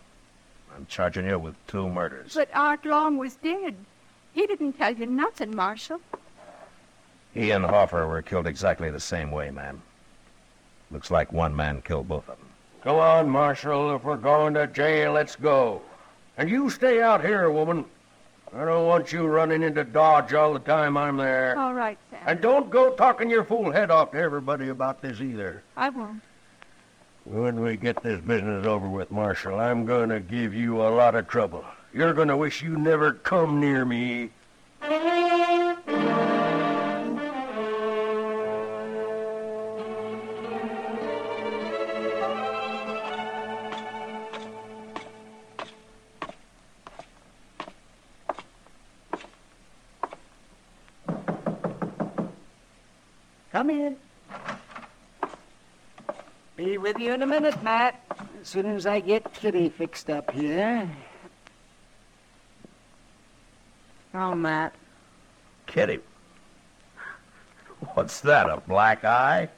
I'm 0.75 0.85
charging 0.87 1.25
you 1.25 1.39
with 1.39 1.55
two 1.67 1.87
murders. 1.87 2.33
But 2.33 2.49
Art 2.53 2.85
Long 2.85 3.17
was 3.17 3.35
dead. 3.35 3.75
He 4.33 4.47
didn't 4.47 4.73
tell 4.73 4.93
you 4.93 5.05
nothing, 5.05 5.55
Marshal. 5.55 6.01
He 7.33 7.51
and 7.51 7.65
Hoffer 7.65 8.07
were 8.07 8.21
killed 8.21 8.47
exactly 8.47 8.89
the 8.91 8.99
same 8.99 9.31
way, 9.31 9.51
ma'am. 9.51 9.81
Looks 10.91 11.09
like 11.09 11.33
one 11.33 11.55
man 11.55 11.81
killed 11.81 12.07
both 12.07 12.29
of 12.29 12.37
them. 12.37 12.47
Go 12.83 12.99
on, 12.99 13.29
Marshal. 13.29 13.95
If 13.95 14.03
we're 14.03 14.17
going 14.17 14.53
to 14.55 14.67
jail, 14.67 15.13
let's 15.13 15.35
go. 15.35 15.81
And 16.37 16.49
you 16.49 16.69
stay 16.69 17.01
out 17.01 17.23
here, 17.23 17.49
woman. 17.49 17.85
I 18.55 18.65
don't 18.65 18.85
want 18.85 19.11
you 19.11 19.25
running 19.25 19.63
into 19.63 19.83
Dodge 19.83 20.33
all 20.33 20.53
the 20.53 20.59
time 20.59 20.95
I'm 20.95 21.17
there. 21.17 21.57
All 21.57 21.73
right, 21.73 21.97
Sam. 22.11 22.19
And 22.27 22.41
don't 22.41 22.69
go 22.69 22.93
talking 22.93 23.29
your 23.29 23.43
fool 23.43 23.71
head 23.71 23.89
off 23.89 24.11
to 24.11 24.17
everybody 24.17 24.69
about 24.69 25.01
this 25.01 25.21
either. 25.21 25.63
I 25.75 25.89
won't. 25.89 26.21
When 27.25 27.61
we 27.61 27.77
get 27.77 28.03
this 28.03 28.21
business 28.21 28.67
over 28.67 28.87
with, 28.87 29.09
Marshal, 29.09 29.59
I'm 29.59 29.85
going 29.85 30.09
to 30.09 30.19
give 30.19 30.53
you 30.53 30.81
a 30.81 30.89
lot 30.89 31.15
of 31.15 31.27
trouble. 31.27 31.65
You're 31.95 32.13
going 32.13 32.29
to 32.29 32.37
wish 32.37 32.63
you 32.63 32.75
never 32.75 33.13
come 33.13 33.59
near 33.59 33.85
me. 33.85 34.31
Come 53.51 53.69
in. 53.69 53.95
Be 56.57 56.79
with 56.79 56.97
you 56.97 57.13
in 57.13 57.21
a 57.21 57.27
minute, 57.27 57.61
Matt. 57.61 58.03
As 58.41 58.47
soon 58.47 58.65
as 58.65 58.87
I 58.87 58.99
get 58.99 59.31
Kitty 59.31 59.69
fixed 59.69 60.09
up 60.09 60.31
here. 60.31 60.89
Oh, 64.13 64.35
Matt. 64.35 64.73
Kitty. 65.65 65.99
What's 67.93 68.21
that, 68.21 68.49
a 68.49 68.57
black 68.67 69.03
eye? 69.03 69.49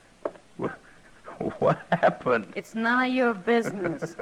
What 1.59 1.79
happened? 1.91 2.53
It's 2.55 2.75
none 2.75 3.09
of 3.09 3.13
your 3.13 3.33
business. 3.33 4.15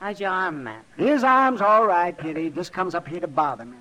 How's 0.00 0.18
your 0.18 0.30
arm, 0.30 0.64
Matt? 0.64 0.84
His 0.96 1.22
arm's 1.22 1.60
all 1.60 1.86
right, 1.86 2.18
Kitty. 2.18 2.48
Just 2.50 2.72
comes 2.72 2.94
up 2.94 3.06
here 3.06 3.20
to 3.20 3.26
bother 3.26 3.66
me. 3.66 3.76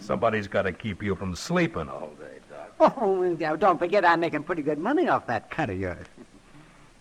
Somebody's 0.00 0.46
got 0.46 0.62
to 0.62 0.72
keep 0.72 1.02
you 1.02 1.14
from 1.14 1.34
sleeping 1.34 1.88
all 1.88 2.10
day, 2.20 2.38
Doc. 2.50 2.96
Oh, 3.00 3.22
now, 3.38 3.56
don't 3.56 3.78
forget 3.78 4.04
I'm 4.04 4.20
making 4.20 4.42
pretty 4.42 4.62
good 4.62 4.78
money 4.78 5.08
off 5.08 5.26
that 5.28 5.50
cut 5.50 5.70
of 5.70 5.78
yours. 5.80 6.06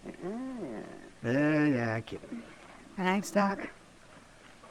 Yeah, 1.21 1.65
yeah, 1.65 1.99
Kitty. 1.99 2.25
Thanks, 2.95 3.29
Doc. 3.29 3.67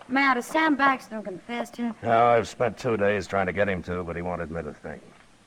Matt, 0.08 0.36
has 0.36 0.46
Sam 0.46 0.76
Baxton 0.76 1.22
confessed 1.22 1.78
yet? 1.78 1.94
No, 2.02 2.26
I've 2.26 2.48
spent 2.48 2.78
two 2.78 2.96
days 2.96 3.26
trying 3.26 3.46
to 3.46 3.52
get 3.52 3.68
him 3.68 3.82
to, 3.84 4.02
but 4.02 4.16
he 4.16 4.22
won't 4.22 4.40
admit 4.40 4.66
a 4.66 4.72
thing. 4.72 5.00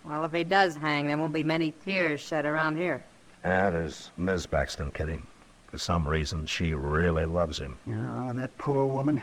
Well, 0.03 0.24
if 0.24 0.32
he 0.32 0.44
does 0.44 0.75
hang, 0.75 1.08
there 1.08 1.18
won't 1.18 1.34
be 1.34 1.44
many 1.44 1.74
tears 1.84 2.22
shed 2.22 2.46
around 2.46 2.77
here. 2.77 3.03
That 3.44 3.74
is 3.74 4.12
there's 4.18 4.46
Miss 4.46 4.48
Baxton, 4.48 4.94
Kitty. 4.94 5.20
For 5.68 5.77
some 5.77 6.08
reason, 6.08 6.46
she 6.46 6.74
really 6.74 7.25
loves 7.25 7.58
him. 7.58 7.77
Oh, 7.88 8.34
that 8.34 8.56
poor 8.58 8.86
woman. 8.86 9.22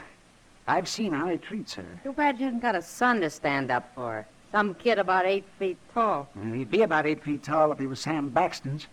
I've 0.66 0.88
seen 0.88 1.12
how 1.12 1.28
he 1.28 1.36
treats 1.38 1.74
her. 1.74 1.84
Too 2.02 2.12
bad 2.12 2.38
you 2.38 2.46
haven't 2.46 2.60
got 2.60 2.74
a 2.74 2.82
son 2.82 3.20
to 3.20 3.30
stand 3.30 3.70
up 3.70 3.94
for. 3.94 4.12
her. 4.12 4.26
Some 4.50 4.74
kid 4.74 4.98
about 4.98 5.26
eight 5.26 5.44
feet 5.58 5.76
tall. 5.92 6.28
And 6.34 6.54
he'd 6.54 6.70
be 6.70 6.82
about 6.82 7.06
eight 7.06 7.22
feet 7.22 7.42
tall 7.42 7.70
if 7.70 7.78
he 7.78 7.86
was 7.86 8.00
Sam 8.00 8.30
Baxton's. 8.30 8.86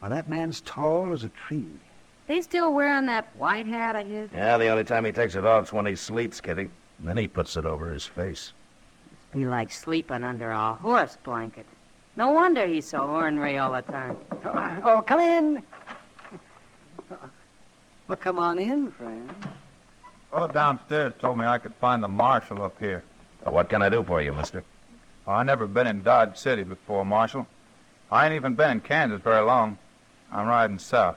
Well, 0.00 0.10
that 0.10 0.28
man's 0.28 0.60
tall 0.60 1.12
as 1.12 1.24
a 1.24 1.28
tree. 1.30 1.66
They 2.26 2.40
still 2.40 2.72
wearing 2.72 3.06
that 3.06 3.28
white 3.36 3.66
hat 3.66 3.94
of 3.96 4.06
his? 4.06 4.30
Yeah, 4.34 4.58
the 4.58 4.68
only 4.68 4.84
time 4.84 5.04
he 5.04 5.12
takes 5.12 5.34
it 5.36 5.44
off 5.44 5.66
is 5.66 5.72
when 5.72 5.86
he 5.86 5.94
sleeps, 5.94 6.40
Kitty. 6.40 6.62
And 6.98 7.08
Then 7.08 7.16
he 7.16 7.28
puts 7.28 7.56
it 7.56 7.64
over 7.64 7.92
his 7.92 8.04
face. 8.06 8.52
Be 9.32 9.44
like 9.46 9.70
sleeping 9.70 10.24
under 10.24 10.50
a 10.50 10.74
horse 10.74 11.16
blanket. 11.22 11.66
No 12.16 12.30
wonder 12.30 12.66
he's 12.66 12.86
so 12.88 13.00
ornery 13.00 13.58
all 13.58 13.72
the 13.72 13.82
time. 13.82 14.16
Oh, 14.44 14.78
oh, 14.84 15.02
come 15.02 15.20
in. 15.20 15.62
Well, 18.08 18.16
come 18.16 18.38
on 18.38 18.58
in, 18.58 18.90
friend. 18.92 19.30
Fellow 20.30 20.48
downstairs 20.48 21.12
told 21.20 21.38
me 21.38 21.44
I 21.44 21.58
could 21.58 21.74
find 21.80 22.02
the 22.02 22.08
marshal 22.08 22.62
up 22.62 22.78
here. 22.78 23.02
Uh, 23.46 23.50
What 23.50 23.68
can 23.68 23.82
I 23.82 23.88
do 23.88 24.02
for 24.02 24.22
you, 24.22 24.32
mister? 24.32 24.64
Well, 25.26 25.36
I 25.36 25.42
never 25.42 25.66
been 25.66 25.86
in 25.86 26.02
Dodge 26.02 26.36
City 26.36 26.62
before, 26.62 27.04
Marshal. 27.04 27.46
I 28.10 28.26
ain't 28.26 28.34
even 28.34 28.54
been 28.54 28.70
in 28.70 28.80
Kansas 28.80 29.20
very 29.20 29.44
long. 29.44 29.76
I'm 30.32 30.46
riding 30.46 30.78
south. 30.78 31.16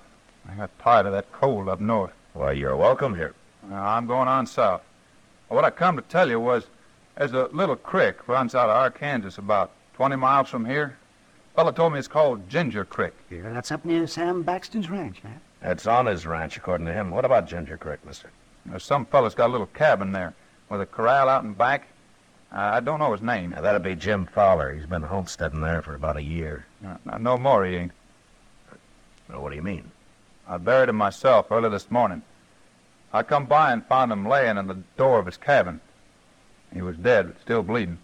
I 0.49 0.55
got 0.55 0.79
tired 0.79 1.05
of 1.05 1.11
that 1.11 1.31
cold 1.31 1.69
up 1.69 1.79
north. 1.79 2.11
Well, 2.33 2.53
you're 2.53 2.75
welcome 2.75 3.13
here. 3.15 3.33
Uh, 3.71 3.75
I'm 3.75 4.07
going 4.07 4.27
on 4.27 4.47
south. 4.47 4.81
What 5.47 5.63
I 5.63 5.69
come 5.69 5.95
to 5.95 6.01
tell 6.01 6.29
you 6.29 6.39
was 6.39 6.65
there's 7.17 7.33
a 7.33 7.49
little 7.51 7.75
creek 7.75 8.27
runs 8.27 8.55
out 8.55 8.69
of 8.69 8.75
Arkansas 8.75 9.39
about 9.39 9.71
20 9.93 10.15
miles 10.15 10.49
from 10.49 10.65
here. 10.65 10.97
Fellow 11.55 11.71
told 11.71 11.93
me 11.93 11.99
it's 11.99 12.07
called 12.07 12.49
Ginger 12.49 12.85
Creek. 12.85 13.13
Here, 13.29 13.51
that's 13.53 13.71
up 13.71 13.85
near 13.85 14.07
Sam 14.07 14.43
Baxton's 14.43 14.89
ranch, 14.89 15.23
man. 15.23 15.39
That's 15.61 15.85
on 15.85 16.05
his 16.05 16.25
ranch, 16.25 16.57
according 16.57 16.87
to 16.87 16.93
him. 16.93 17.11
What 17.11 17.25
about 17.25 17.47
Ginger 17.47 17.77
Creek, 17.77 18.03
mister? 18.05 18.31
There's 18.65 18.83
some 18.83 19.05
fellow's 19.05 19.35
got 19.35 19.49
a 19.49 19.51
little 19.51 19.67
cabin 19.67 20.13
there 20.13 20.33
with 20.69 20.81
a 20.81 20.85
corral 20.85 21.29
out 21.29 21.43
in 21.43 21.53
back. 21.53 21.87
Uh, 22.51 22.57
I 22.73 22.79
don't 22.79 22.99
know 22.99 23.11
his 23.11 23.21
name. 23.21 23.51
Now, 23.51 23.61
that'd 23.61 23.83
be 23.83 23.95
Jim 23.95 24.25
Fowler. 24.25 24.73
He's 24.73 24.85
been 24.85 25.03
homesteading 25.03 25.61
there 25.61 25.81
for 25.81 25.93
about 25.93 26.17
a 26.17 26.23
year. 26.23 26.65
Uh, 26.85 27.17
no 27.17 27.37
more 27.37 27.65
he 27.65 27.75
ain't. 27.75 27.91
Well, 29.27 29.41
what 29.41 29.49
do 29.49 29.55
you 29.55 29.61
mean? 29.61 29.91
I 30.51 30.57
buried 30.57 30.89
him 30.89 30.95
myself 30.95 31.51
early 31.51 31.69
this 31.69 31.91
morning. 31.91 32.23
I 33.13 33.21
come 33.21 33.45
by 33.45 33.71
and 33.71 33.85
found 33.85 34.11
him 34.11 34.27
laying 34.27 34.57
in 34.57 34.65
the 34.65 34.81
door 34.97 35.19
of 35.19 35.27
his 35.27 35.37
cabin. 35.37 35.79
He 36.73 36.81
was 36.81 36.97
dead, 36.97 37.27
but 37.27 37.41
still 37.41 37.61
bleeding. 37.61 37.99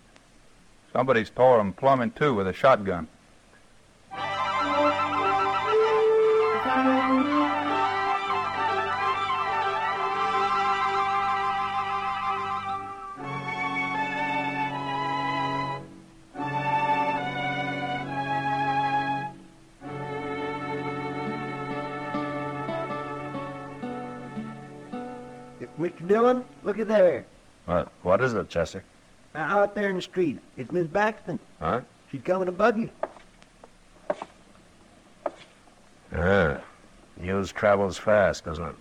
Somebody's 0.94 1.32
tore 1.32 1.60
him 1.60 1.74
plumb 1.74 2.02
in 2.02 2.12
two 2.12 2.36
with 2.36 2.48
a 2.48 2.54
shotgun. 2.54 3.08
Dillon, 26.08 26.46
look 26.64 26.80
at 26.80 26.88
there. 26.88 27.26
What, 27.66 27.92
what 28.04 28.22
is 28.22 28.34
it, 28.34 28.50
Chester? 28.50 28.84
Now, 29.34 29.60
Out 29.60 29.76
there 29.76 29.90
in 29.90 29.98
the 29.98 30.02
street. 30.02 30.40
It's 30.58 30.72
Miss 30.72 30.88
Baxton. 30.88 31.40
Huh? 31.60 31.82
She's 32.12 32.22
coming 32.22 32.46
to 32.46 32.52
buggy. 32.52 32.92
Ah, 36.16 36.58
news 37.18 37.52
travels 37.52 37.98
fast, 37.98 38.46
doesn't 38.46 38.66
it? 38.66 38.76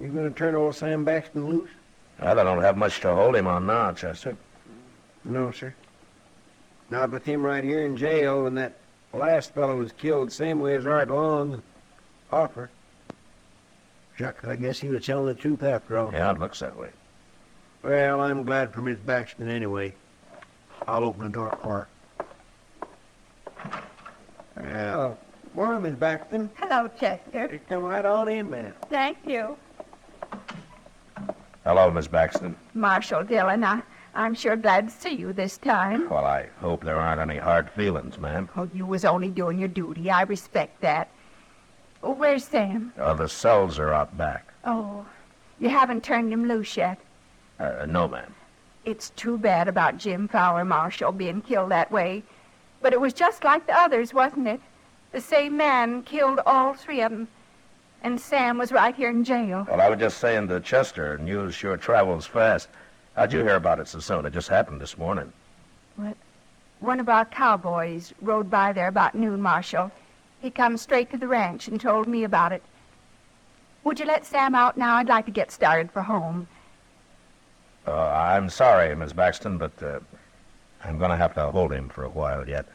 You're 0.00 0.08
gonna 0.08 0.30
turn 0.30 0.54
old 0.54 0.74
Sam 0.74 1.04
Baxton 1.04 1.48
loose? 1.48 1.70
Well, 2.20 2.38
I 2.38 2.42
don't 2.42 2.62
have 2.62 2.76
much 2.76 3.00
to 3.00 3.14
hold 3.14 3.36
him 3.36 3.46
on 3.46 3.66
now, 3.66 3.92
Chester. 3.92 4.36
No, 5.24 5.52
sir. 5.52 5.74
Not 6.90 7.10
with 7.10 7.24
him 7.24 7.42
right 7.42 7.62
here 7.62 7.86
in 7.86 7.96
jail 7.96 8.46
and 8.46 8.58
that 8.58 8.76
last 9.12 9.54
fellow 9.54 9.76
was 9.76 9.92
killed 9.92 10.32
same 10.32 10.60
way 10.60 10.74
as 10.74 10.86
Art 10.86 11.10
Long 11.10 11.54
and 11.54 11.62
Hoffer. 14.18 14.24
Shucks, 14.24 14.44
I 14.48 14.56
guess 14.56 14.80
he 14.80 14.88
was 14.88 15.04
telling 15.04 15.26
the 15.26 15.34
truth 15.34 15.62
after 15.62 15.98
all. 15.98 16.12
Yeah, 16.12 16.30
it 16.32 16.38
looks 16.38 16.60
that 16.60 16.76
way. 16.76 16.90
Well, 17.82 18.20
I'm 18.20 18.44
glad 18.44 18.72
for 18.72 18.80
Miss 18.80 18.98
Baxton 18.98 19.48
anyway. 19.48 19.94
I'll 20.86 21.04
open 21.04 21.24
the 21.24 21.30
door 21.30 21.56
for 21.62 21.88
her. 21.88 21.88
Well, 24.56 25.18
morning, 25.54 25.82
Miss 25.82 25.94
Baxton. 25.94 26.48
Hello, 26.56 26.88
Chester. 26.98 27.48
You 27.52 27.60
come 27.68 27.82
right 27.82 28.04
on 28.04 28.28
in, 28.28 28.50
ma'am. 28.50 28.72
Thank 28.88 29.18
you. 29.26 29.56
Hello, 31.64 31.90
Miss 31.90 32.08
Baxton. 32.08 32.54
Marshal 32.74 33.24
Dillon, 33.24 33.64
I, 33.64 33.82
I'm 34.14 34.34
sure 34.34 34.56
glad 34.56 34.88
to 34.88 34.94
see 34.94 35.14
you 35.14 35.32
this 35.32 35.58
time. 35.58 36.08
Well, 36.08 36.24
I 36.24 36.48
hope 36.60 36.84
there 36.84 36.96
aren't 36.98 37.20
any 37.20 37.38
hard 37.38 37.70
feelings, 37.70 38.18
ma'am. 38.18 38.48
Oh, 38.56 38.68
you 38.72 38.86
was 38.86 39.04
only 39.04 39.28
doing 39.28 39.58
your 39.58 39.68
duty. 39.68 40.10
I 40.10 40.22
respect 40.22 40.80
that. 40.82 41.08
Oh, 42.04 42.12
where's 42.12 42.44
Sam? 42.44 42.92
Uh, 42.98 43.14
the 43.14 43.28
cells 43.28 43.78
are 43.78 43.92
out 43.92 44.16
back. 44.18 44.52
Oh, 44.66 45.06
you 45.58 45.70
haven't 45.70 46.04
turned 46.04 46.30
him 46.30 46.46
loose 46.46 46.76
yet. 46.76 46.98
Uh, 47.58 47.86
no, 47.88 48.06
ma'am. 48.06 48.34
It's 48.84 49.08
too 49.10 49.38
bad 49.38 49.68
about 49.68 49.96
Jim 49.96 50.28
Fowler 50.28 50.66
Marshal 50.66 51.12
being 51.12 51.40
killed 51.40 51.70
that 51.70 51.90
way. 51.90 52.22
But 52.82 52.92
it 52.92 53.00
was 53.00 53.14
just 53.14 53.42
like 53.42 53.66
the 53.66 53.72
others, 53.72 54.12
wasn't 54.12 54.48
it? 54.48 54.60
The 55.12 55.20
same 55.22 55.56
man 55.56 56.02
killed 56.02 56.40
all 56.44 56.74
three 56.74 57.00
of 57.00 57.10
them. 57.10 57.26
And 58.02 58.20
Sam 58.20 58.58
was 58.58 58.70
right 58.70 58.94
here 58.94 59.08
in 59.08 59.24
jail. 59.24 59.66
Well, 59.66 59.80
I 59.80 59.88
was 59.88 59.98
just 59.98 60.18
saying 60.18 60.48
to 60.48 60.60
Chester, 60.60 61.16
news 61.16 61.54
sure 61.54 61.78
travels 61.78 62.26
fast. 62.26 62.68
How'd 63.16 63.32
you 63.32 63.38
hear 63.40 63.56
about 63.56 63.80
it 63.80 63.88
so 63.88 64.00
soon? 64.00 64.26
It 64.26 64.34
just 64.34 64.48
happened 64.48 64.78
this 64.78 64.98
morning. 64.98 65.32
What? 65.96 66.18
One 66.80 67.00
of 67.00 67.08
our 67.08 67.24
cowboys 67.24 68.12
rode 68.20 68.50
by 68.50 68.74
there 68.74 68.88
about 68.88 69.14
noon, 69.14 69.40
Marshal. 69.40 69.90
He 70.44 70.50
come 70.50 70.76
straight 70.76 71.10
to 71.10 71.16
the 71.16 71.26
ranch 71.26 71.68
and 71.68 71.80
told 71.80 72.06
me 72.06 72.22
about 72.22 72.52
it. 72.52 72.62
Would 73.82 73.98
you 73.98 74.04
let 74.04 74.26
Sam 74.26 74.54
out 74.54 74.76
now? 74.76 74.96
I'd 74.96 75.08
like 75.08 75.24
to 75.24 75.30
get 75.30 75.50
started 75.50 75.90
for 75.90 76.02
home. 76.02 76.48
Uh, 77.86 78.08
I'm 78.08 78.50
sorry, 78.50 78.94
Miss 78.94 79.14
Baxton, 79.14 79.58
but 79.58 79.72
uh, 79.82 80.00
I'm 80.84 80.98
going 80.98 81.10
to 81.10 81.16
have 81.16 81.32
to 81.36 81.50
hold 81.50 81.72
him 81.72 81.88
for 81.88 82.04
a 82.04 82.10
while 82.10 82.46
yet. 82.46 82.66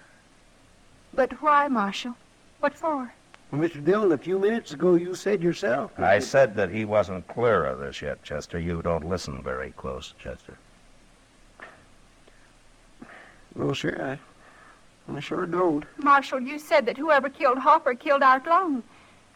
But 1.13 1.43
why, 1.43 1.67
Marshal? 1.67 2.15
What 2.60 2.73
for? 2.73 3.13
Well, 3.51 3.62
Mr. 3.62 3.86
Dillon, 3.86 4.13
a 4.13 4.17
few 4.17 4.39
minutes 4.39 4.73
ago 4.73 4.95
you 4.95 5.13
said 5.13 5.43
yourself. 5.43 5.95
that- 5.97 6.10
I 6.10 6.17
said 6.17 6.55
that 6.55 6.71
he 6.71 6.86
wasn't 6.86 7.27
clear 7.27 7.65
of 7.65 7.77
this 7.77 8.01
yet, 8.01 8.23
Chester. 8.23 8.58
You 8.58 8.82
don't 8.82 9.08
listen 9.08 9.43
very 9.43 9.73
close, 9.77 10.15
Chester. 10.17 10.58
Well, 13.53 13.75
sure, 13.75 14.03
I, 14.03 14.19
I 15.15 15.19
sure 15.19 15.45
don't. 15.45 15.86
Marshal, 15.98 16.39
you 16.39 16.60
said 16.60 16.86
that 16.86 16.98
whoever 16.98 17.30
killed 17.30 17.58
Hoffer 17.58 17.93
killed 17.93 18.24
Art 18.24 18.45
Long, 18.45 18.84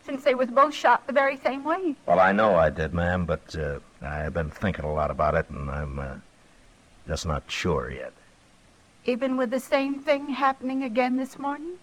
since 0.05 0.23
they 0.23 0.35
was 0.35 0.49
both 0.49 0.73
shot 0.73 1.05
the 1.07 1.13
very 1.13 1.37
same 1.37 1.63
way. 1.63 1.95
Well, 2.05 2.19
I 2.19 2.31
know 2.31 2.55
I 2.55 2.69
did, 2.69 2.93
ma'am, 2.93 3.25
but 3.25 3.55
uh, 3.55 3.79
I've 4.01 4.33
been 4.33 4.49
thinking 4.49 4.85
a 4.85 4.93
lot 4.93 5.11
about 5.11 5.35
it, 5.35 5.49
and 5.49 5.69
I'm 5.69 5.99
uh, 5.99 6.15
just 7.07 7.25
not 7.25 7.43
sure 7.47 7.91
yet. 7.91 8.13
Even 9.05 9.35
with 9.35 9.49
the 9.49 9.59
same 9.59 9.99
thing 9.99 10.29
happening 10.29 10.83
again 10.83 11.17
this 11.17 11.37
morning? 11.37 11.73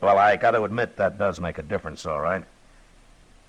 Well, 0.00 0.18
I 0.18 0.36
got 0.36 0.52
to 0.52 0.64
admit 0.64 0.96
that 0.96 1.18
does 1.18 1.40
make 1.40 1.58
a 1.58 1.62
difference, 1.62 2.06
all 2.06 2.20
right. 2.20 2.44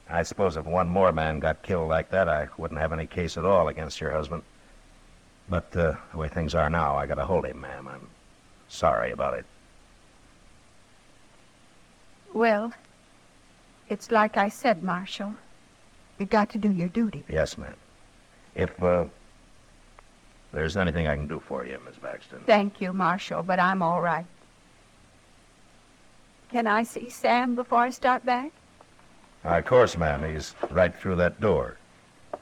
I 0.09 0.23
suppose 0.23 0.55
if 0.55 0.65
one 0.65 0.87
more 0.87 1.11
man 1.11 1.39
got 1.39 1.63
killed 1.63 1.89
like 1.89 2.11
that, 2.11 2.29
I 2.29 2.47
wouldn't 2.57 2.79
have 2.79 2.93
any 2.93 3.07
case 3.07 3.37
at 3.37 3.45
all 3.45 3.67
against 3.67 3.99
your 3.99 4.11
husband. 4.11 4.43
But 5.49 5.75
uh, 5.75 5.95
the 6.11 6.17
way 6.17 6.27
things 6.27 6.53
are 6.53 6.69
now, 6.69 6.95
I 6.95 7.07
got 7.07 7.15
to 7.15 7.25
hold 7.25 7.45
him, 7.45 7.61
ma'am. 7.61 7.87
I'm 7.87 8.07
sorry 8.75 9.11
about 9.11 9.33
it. 9.35 9.45
Well, 12.33 12.73
it's 13.89 14.11
like 14.11 14.37
I 14.37 14.49
said, 14.49 14.83
Marshal. 14.83 15.33
You 16.19 16.25
got 16.25 16.49
to 16.51 16.57
do 16.57 16.71
your 16.71 16.89
duty. 16.89 17.23
Yes, 17.29 17.57
ma'am. 17.57 17.75
If 18.55 18.81
uh, 18.81 19.05
there's 20.53 20.77
anything 20.77 21.07
I 21.07 21.15
can 21.15 21.27
do 21.27 21.39
for 21.39 21.65
you, 21.65 21.79
Miss 21.85 21.95
Baxton. 21.95 22.45
Thank 22.45 22.81
you, 22.81 22.93
Marshal, 22.93 23.43
but 23.43 23.59
I'm 23.59 23.81
all 23.81 24.01
right. 24.01 24.25
Can 26.49 26.67
I 26.67 26.83
see 26.83 27.09
Sam 27.09 27.55
before 27.55 27.79
I 27.79 27.89
start 27.89 28.25
back? 28.25 28.51
Uh, 29.43 29.57
of 29.57 29.65
course, 29.65 29.97
ma'am. 29.97 30.23
He's 30.23 30.55
right 30.71 30.95
through 30.95 31.17
that 31.17 31.41
door. 31.41 31.77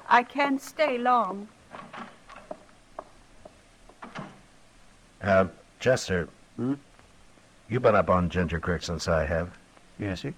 I 0.07 0.23
can't 0.23 0.61
stay 0.61 0.97
long. 0.97 1.47
Uh, 5.21 5.45
Chester. 5.83 6.29
Hmm? 6.55 6.75
You 7.67 7.81
been 7.81 7.93
up 7.93 8.09
on 8.09 8.29
Ginger 8.29 8.61
Creek 8.61 8.83
since 8.83 9.09
I 9.09 9.25
have. 9.25 9.49
Yes, 9.99 10.21
sir. 10.21 10.33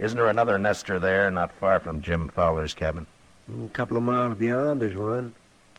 Isn't 0.00 0.16
there 0.16 0.26
another 0.26 0.58
nester 0.58 0.98
there, 0.98 1.30
not 1.30 1.52
far 1.52 1.78
from 1.78 2.02
Jim 2.02 2.28
Fowler's 2.28 2.74
cabin? 2.74 3.06
A 3.48 3.68
couple 3.68 3.96
of 3.96 4.02
miles 4.02 4.36
beyond 4.36 4.82
there's 4.82 4.96
one. 4.96 5.34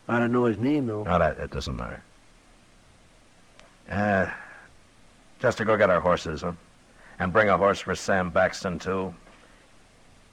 I 0.08 0.18
don't 0.18 0.32
know 0.32 0.46
his 0.46 0.56
name, 0.56 0.86
though. 0.86 1.02
No, 1.02 1.18
that, 1.18 1.36
that 1.36 1.50
doesn't 1.50 1.76
matter. 1.76 2.02
Uh, 3.90 4.30
Chester, 5.38 5.66
go 5.66 5.76
get 5.76 5.90
our 5.90 6.00
horses, 6.00 6.40
huh? 6.40 6.52
And 7.18 7.30
bring 7.30 7.50
a 7.50 7.58
horse 7.58 7.80
for 7.80 7.94
Sam 7.94 8.32
Baxton, 8.32 8.80
too. 8.80 9.14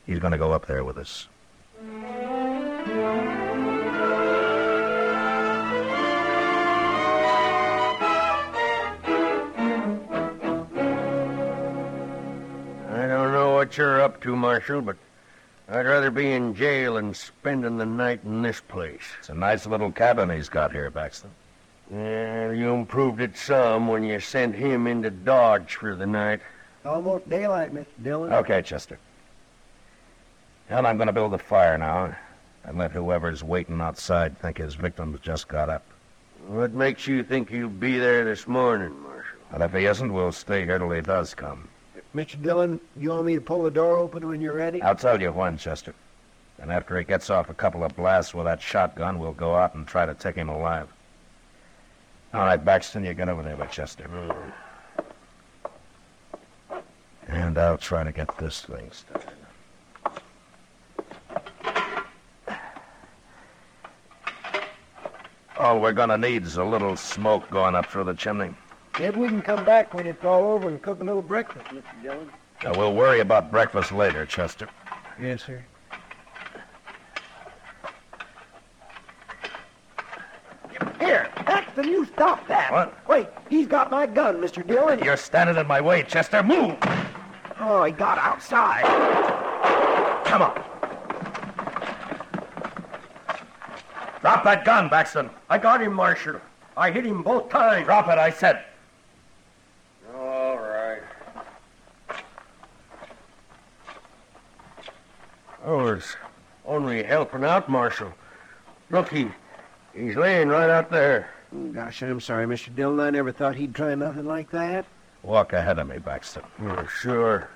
He's 0.06 0.20
going 0.20 0.32
to 0.32 0.38
go 0.38 0.54
up 0.54 0.66
there 0.66 0.86
with 0.86 0.98
us. 0.98 1.28
What 13.72 13.78
you're 13.78 14.02
up 14.02 14.22
to, 14.24 14.36
Marshal, 14.36 14.82
but 14.82 14.98
I'd 15.70 15.86
rather 15.86 16.12
be 16.12 16.34
in 16.34 16.56
jail 16.56 16.96
than 16.96 17.14
spending 17.14 17.78
the 17.78 17.86
night 17.86 18.20
in 18.26 18.42
this 18.42 18.60
place. 18.60 19.06
It's 19.20 19.30
a 19.30 19.34
nice 19.34 19.66
little 19.66 19.94
cabin 19.94 20.30
he's 20.30 20.50
got 20.50 20.74
here, 20.74 20.92
Baxton. 20.92 21.30
Yeah, 21.90 22.52
you 22.52 22.74
improved 22.74 23.22
it 23.22 23.38
some 23.38 23.88
when 23.88 24.04
you 24.04 24.20
sent 24.20 24.56
him 24.56 24.88
into 24.88 25.10
Dodge 25.10 25.76
for 25.76 25.96
the 25.96 26.06
night. 26.06 26.42
Almost 26.84 27.30
daylight, 27.30 27.74
Mr. 27.74 27.86
Dillon. 28.04 28.34
Okay, 28.34 28.62
Chester. 28.62 29.00
And 30.70 30.86
I'm 30.86 30.98
going 30.98 31.08
to 31.08 31.14
build 31.14 31.34
a 31.34 31.38
fire 31.38 31.78
now. 31.78 32.14
and 32.66 32.78
let 32.78 32.92
whoever's 32.92 33.42
waiting 33.42 33.80
outside 33.80 34.38
think 34.38 34.58
his 34.58 34.76
victim's 34.76 35.22
just 35.22 35.48
got 35.48 35.70
up. 35.70 35.86
What 36.46 36.74
makes 36.74 37.08
you 37.08 37.24
think 37.24 37.50
he'll 37.50 37.70
be 37.70 38.00
there 38.00 38.26
this 38.26 38.50
morning, 38.50 39.00
Marshal? 39.00 39.38
And 39.52 39.64
if 39.64 39.72
he 39.72 39.86
isn't, 39.86 40.12
we'll 40.12 40.34
stay 40.34 40.66
here 40.66 40.78
till 40.78 40.92
he 40.92 41.00
does 41.00 41.34
come. 41.34 41.70
Mr. 42.16 42.42
Dillon, 42.42 42.80
you 42.98 43.10
want 43.10 43.26
me 43.26 43.36
to 43.36 43.42
pull 43.42 43.64
the 43.64 43.72
door 43.72 43.98
open 43.98 44.28
when 44.28 44.42
you're 44.42 44.54
ready? 44.54 44.82
I'll 44.82 44.96
tell 44.96 45.22
you 45.22 45.32
when, 45.32 45.58
Chester. 45.58 45.96
And 46.60 46.72
after 46.72 46.98
he 46.98 47.06
gets 47.06 47.30
off 47.30 47.50
a 47.50 47.54
couple 47.54 47.84
of 47.84 47.96
blasts 47.96 48.34
with 48.34 48.46
that 48.46 48.62
shotgun, 48.62 49.18
we'll 49.18 49.32
go 49.32 49.56
out 49.56 49.76
and 49.76 49.88
try 49.88 50.06
to 50.06 50.14
take 50.14 50.36
him 50.36 50.50
alive. 50.50 50.90
All 52.34 52.42
right, 52.42 52.64
Baxton, 52.64 53.06
you 53.06 53.14
get 53.14 53.30
over 53.30 53.42
there 53.42 53.56
with 53.56 53.72
Chester. 53.72 54.06
And 57.28 57.58
I'll 57.58 57.78
try 57.78 58.04
to 58.04 58.12
get 58.12 58.38
this 58.38 58.62
thing 58.62 58.90
started. 58.92 59.30
All 65.58 65.80
we're 65.80 65.94
gonna 65.94 66.18
need 66.18 66.44
is 66.44 66.58
a 66.58 66.64
little 66.64 66.98
smoke 66.98 67.50
going 67.52 67.76
up 67.76 67.86
through 67.86 68.06
the 68.06 68.16
chimney. 68.16 68.54
Maybe 69.02 69.20
we 69.20 69.30
can 69.30 69.42
come 69.42 69.66
back 69.66 69.96
when 69.96 70.06
it's 70.06 70.24
all 70.24 70.44
over 70.44 70.70
and 70.70 70.80
cook 70.80 71.02
a 71.02 71.04
little 71.04 71.24
breakfast, 71.24 71.66
Mr. 71.70 72.04
Dillon. 72.04 72.30
Now, 72.64 72.78
we'll 72.78 72.94
worry 72.94 73.20
about 73.20 73.50
breakfast 73.50 73.92
later, 73.92 74.28
Chester. 74.28 74.68
Yes, 75.20 75.44
sir. 75.44 75.66
Here, 81.00 81.28
Baxton, 81.36 81.86
you 81.86 82.06
stop 82.14 82.48
that. 82.48 82.72
What? 82.72 83.10
Wait, 83.10 83.28
he's 83.50 83.66
got 83.66 83.90
my 83.90 84.06
gun, 84.06 84.38
Mr. 84.38 84.66
Dillon. 84.66 85.04
You're 85.04 85.18
standing 85.18 85.58
in 85.58 85.66
my 85.66 85.82
way, 85.82 86.04
Chester. 86.04 86.44
Move! 86.44 86.78
Oh, 87.60 87.84
he 87.84 87.92
got 87.92 88.20
outside. 88.20 88.84
Come 90.26 90.44
on. 90.44 90.64
Drop 94.22 94.44
that 94.44 94.64
gun, 94.64 94.92
Baxton. 94.92 95.32
I 95.50 95.58
got 95.58 95.82
him, 95.82 95.94
Marshal. 95.94 96.40
I 96.78 96.92
hit 96.92 97.04
him 97.04 97.24
both 97.24 97.50
times. 97.50 97.86
Drop 97.86 98.08
it, 98.08 98.20
I 98.20 98.30
said. 98.30 98.66
Oh, 105.64 105.88
it's 105.88 106.16
only 106.66 107.04
helping 107.04 107.44
out, 107.44 107.70
Marshal. 107.70 108.12
Look, 108.90 109.10
he, 109.10 109.28
he's 109.94 110.16
laying 110.16 110.50
right 110.50 110.70
out 110.70 110.90
there. 110.90 111.30
Gosh, 111.74 112.02
I'm 112.02 112.20
sorry, 112.20 112.46
Mr. 112.46 112.74
Dillon. 112.74 113.00
I 113.00 113.10
never 113.10 113.32
thought 113.32 113.56
he'd 113.56 113.76
try 113.76 113.94
nothing 113.96 114.26
like 114.26 114.50
that. 114.52 114.86
Walk 115.24 115.54
ahead 115.54 115.78
of 115.78 115.88
me, 115.88 115.98
Baxton. 115.98 116.44
Oh, 116.62 116.86
sure. 116.86 117.50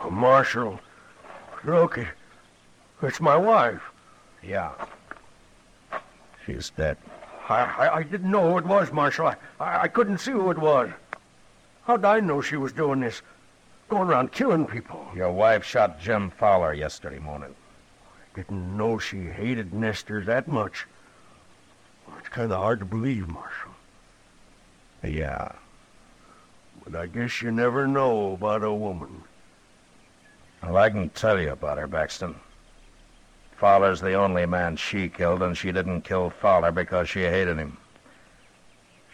Oh, 0.00 0.10
Marshal, 0.10 0.80
look, 1.64 1.98
it, 1.98 2.08
it's 3.02 3.20
my 3.20 3.36
wife. 3.36 3.82
Yeah. 4.42 4.72
She's 6.44 6.70
dead. 6.70 6.96
I, 7.48 7.62
I, 7.62 7.96
I 7.96 8.02
didn't 8.02 8.30
know 8.30 8.50
who 8.50 8.58
it 8.58 8.64
was, 8.64 8.92
Marshal. 8.92 9.28
I, 9.28 9.36
I, 9.60 9.82
I 9.82 9.88
couldn't 9.88 10.18
see 10.18 10.32
who 10.32 10.50
it 10.50 10.58
was. 10.58 10.90
How'd 11.88 12.04
I 12.04 12.20
know 12.20 12.42
she 12.42 12.58
was 12.58 12.72
doing 12.72 13.00
this? 13.00 13.22
Going 13.88 14.10
around 14.10 14.30
killing 14.30 14.66
people. 14.66 15.08
Your 15.16 15.32
wife 15.32 15.64
shot 15.64 15.98
Jim 15.98 16.28
Fowler 16.28 16.74
yesterday 16.74 17.18
morning. 17.18 17.54
Didn't 18.34 18.76
know 18.76 18.98
she 18.98 19.24
hated 19.24 19.72
Nestor 19.72 20.22
that 20.26 20.48
much. 20.48 20.86
It's 22.18 22.28
kind 22.28 22.52
of 22.52 22.58
hard 22.58 22.80
to 22.80 22.84
believe, 22.84 23.26
Marshal. 23.28 23.72
Yeah. 25.02 25.52
But 26.84 26.94
I 26.94 27.06
guess 27.06 27.40
you 27.40 27.50
never 27.50 27.86
know 27.86 28.34
about 28.34 28.64
a 28.64 28.72
woman. 28.72 29.22
Well, 30.62 30.76
I 30.76 30.90
can 30.90 31.08
tell 31.08 31.40
you 31.40 31.52
about 31.52 31.78
her, 31.78 31.88
Baxton. 31.88 32.34
Fowler's 33.56 34.02
the 34.02 34.12
only 34.12 34.44
man 34.44 34.76
she 34.76 35.08
killed, 35.08 35.42
and 35.42 35.56
she 35.56 35.72
didn't 35.72 36.02
kill 36.02 36.28
Fowler 36.28 36.70
because 36.70 37.08
she 37.08 37.22
hated 37.22 37.56
him. 37.56 37.78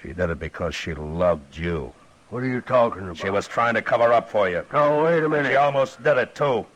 She 0.02 0.08
did 0.12 0.30
it 0.30 0.40
because 0.40 0.74
she 0.74 0.92
loved 0.92 1.56
you. 1.56 1.92
What 2.30 2.42
are 2.42 2.48
you 2.48 2.60
talking 2.60 3.02
about? 3.02 3.16
She 3.16 3.30
was 3.30 3.46
trying 3.46 3.74
to 3.74 3.82
cover 3.82 4.12
up 4.12 4.28
for 4.28 4.48
you. 4.48 4.64
Oh, 4.72 5.04
wait 5.04 5.22
a 5.22 5.28
minute. 5.28 5.50
She 5.50 5.56
almost 5.56 6.02
did 6.02 6.18
it, 6.18 6.34
too. 6.34 6.66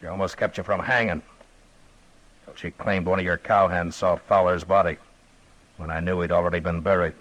She 0.00 0.06
almost 0.06 0.36
kept 0.36 0.56
you 0.58 0.62
from 0.62 0.80
hanging. 0.80 1.22
She 2.54 2.70
claimed 2.70 3.06
one 3.06 3.18
of 3.18 3.24
your 3.24 3.36
cowhands 3.36 3.94
saw 3.94 4.16
Fowler's 4.16 4.64
body 4.64 4.96
when 5.76 5.90
I 5.90 6.00
knew 6.00 6.20
he'd 6.20 6.32
already 6.32 6.60
been 6.60 6.80
buried. 6.80 7.14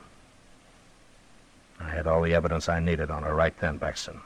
I 1.79 1.89
had 1.89 2.07
all 2.07 2.21
the 2.21 2.33
evidence 2.33 2.69
I 2.69 2.79
needed 2.79 3.11
on 3.11 3.23
her 3.23 3.35
right 3.35 3.57
then, 3.59 3.77
Baxton. 3.77 4.19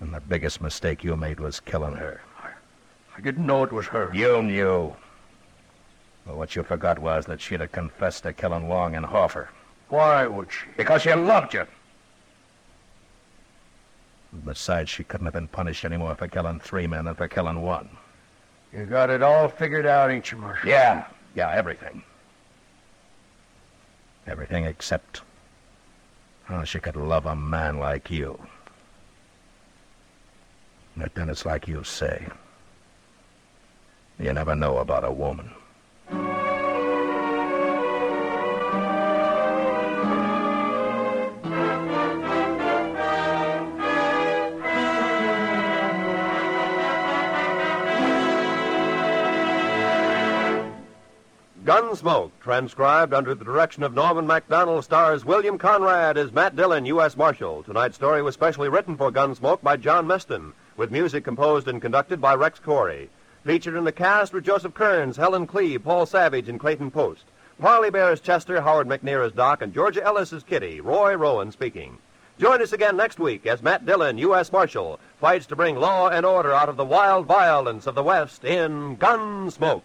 And 0.00 0.12
the 0.12 0.20
biggest 0.20 0.60
mistake 0.60 1.02
you 1.02 1.16
made 1.16 1.40
was 1.40 1.60
killing 1.60 1.94
her. 1.94 2.20
I 3.16 3.20
didn't 3.22 3.46
know 3.46 3.64
it 3.64 3.72
was 3.72 3.86
her. 3.86 4.10
You 4.12 4.42
knew. 4.42 4.94
But 6.26 6.36
what 6.36 6.54
you 6.54 6.62
forgot 6.62 6.98
was 6.98 7.24
that 7.26 7.40
she'd 7.40 7.60
have 7.60 7.72
confessed 7.72 8.24
to 8.24 8.34
killing 8.34 8.68
Long 8.68 8.94
and 8.96 9.06
Hoffer. 9.06 9.48
Why 9.88 10.26
would 10.26 10.52
she? 10.52 10.66
Because 10.76 11.02
she 11.02 11.14
loved 11.14 11.54
you. 11.54 11.66
Besides, 14.44 14.90
she 14.90 15.04
couldn't 15.04 15.26
have 15.26 15.34
been 15.34 15.48
punished 15.48 15.84
anymore 15.84 16.14
for 16.14 16.28
killing 16.28 16.60
three 16.60 16.86
men 16.86 17.06
than 17.06 17.14
for 17.14 17.28
killing 17.28 17.62
one. 17.62 17.88
You 18.72 18.84
got 18.84 19.10
it 19.10 19.22
all 19.22 19.48
figured 19.48 19.86
out, 19.86 20.10
ain't 20.10 20.30
you, 20.30 20.38
Marshal? 20.38 20.68
Yeah, 20.68 21.06
yeah, 21.34 21.50
everything. 21.50 22.02
Everything 24.26 24.64
except 24.64 25.22
how 26.44 26.64
she 26.64 26.78
could 26.78 26.96
love 26.96 27.26
a 27.26 27.36
man 27.36 27.78
like 27.78 28.10
you. 28.10 28.38
But 30.96 31.14
then 31.14 31.28
it's 31.28 31.46
like 31.46 31.68
you 31.68 31.84
say. 31.84 32.26
You 34.18 34.32
never 34.32 34.54
know 34.54 34.78
about 34.78 35.04
a 35.04 35.12
woman. 35.12 35.50
Gunsmoke, 51.86 52.32
transcribed 52.40 53.14
under 53.14 53.32
the 53.32 53.44
direction 53.44 53.84
of 53.84 53.94
Norman 53.94 54.26
Macdonnell, 54.26 54.82
stars 54.82 55.24
William 55.24 55.56
Conrad 55.56 56.18
as 56.18 56.32
Matt 56.32 56.56
Dillon, 56.56 56.84
U.S. 56.86 57.16
Marshal. 57.16 57.62
Tonight's 57.62 57.94
story 57.94 58.22
was 58.22 58.34
specially 58.34 58.68
written 58.68 58.96
for 58.96 59.12
Gunsmoke 59.12 59.62
by 59.62 59.76
John 59.76 60.04
Meston, 60.04 60.52
with 60.76 60.90
music 60.90 61.22
composed 61.22 61.68
and 61.68 61.80
conducted 61.80 62.20
by 62.20 62.34
Rex 62.34 62.58
Koury. 62.58 63.06
Featured 63.44 63.76
in 63.76 63.84
the 63.84 63.92
cast 63.92 64.32
were 64.32 64.40
Joseph 64.40 64.74
Kearns, 64.74 65.16
Helen 65.16 65.46
Kleeb, 65.46 65.84
Paul 65.84 66.06
Savage, 66.06 66.48
and 66.48 66.58
Clayton 66.58 66.90
Post. 66.90 67.22
Parley 67.60 67.90
Baer 67.90 68.10
as 68.10 68.20
Chester, 68.20 68.60
Howard 68.62 68.88
McNear 68.88 69.24
as 69.24 69.30
Doc, 69.30 69.62
and 69.62 69.72
Georgia 69.72 70.02
Ellis 70.02 70.32
as 70.32 70.42
Kitty. 70.42 70.80
Roy 70.80 71.14
Rowan 71.14 71.52
speaking. 71.52 71.98
Join 72.36 72.60
us 72.62 72.72
again 72.72 72.96
next 72.96 73.20
week 73.20 73.46
as 73.46 73.62
Matt 73.62 73.86
Dillon, 73.86 74.18
U.S. 74.18 74.50
Marshal, 74.50 74.98
fights 75.20 75.46
to 75.46 75.56
bring 75.56 75.76
law 75.76 76.08
and 76.08 76.26
order 76.26 76.52
out 76.52 76.68
of 76.68 76.76
the 76.76 76.84
wild 76.84 77.26
violence 77.26 77.86
of 77.86 77.94
the 77.94 78.02
West 78.02 78.44
in 78.44 78.96
Gunsmoke. 78.96 79.82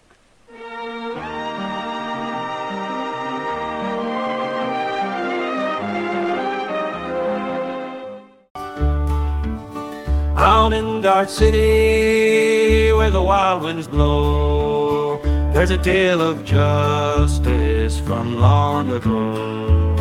Out 10.62 10.74
in 10.74 11.02
Dart 11.02 11.28
City, 11.28 12.94
where 12.94 13.10
the 13.10 13.20
wild 13.20 13.64
winds 13.64 13.88
blow, 13.88 15.20
there's 15.54 15.72
a 15.72 15.78
tale 15.80 16.22
of 16.22 16.46
justice 16.46 18.00
from 18.00 18.40
long 18.40 18.92
ago. 18.92 19.96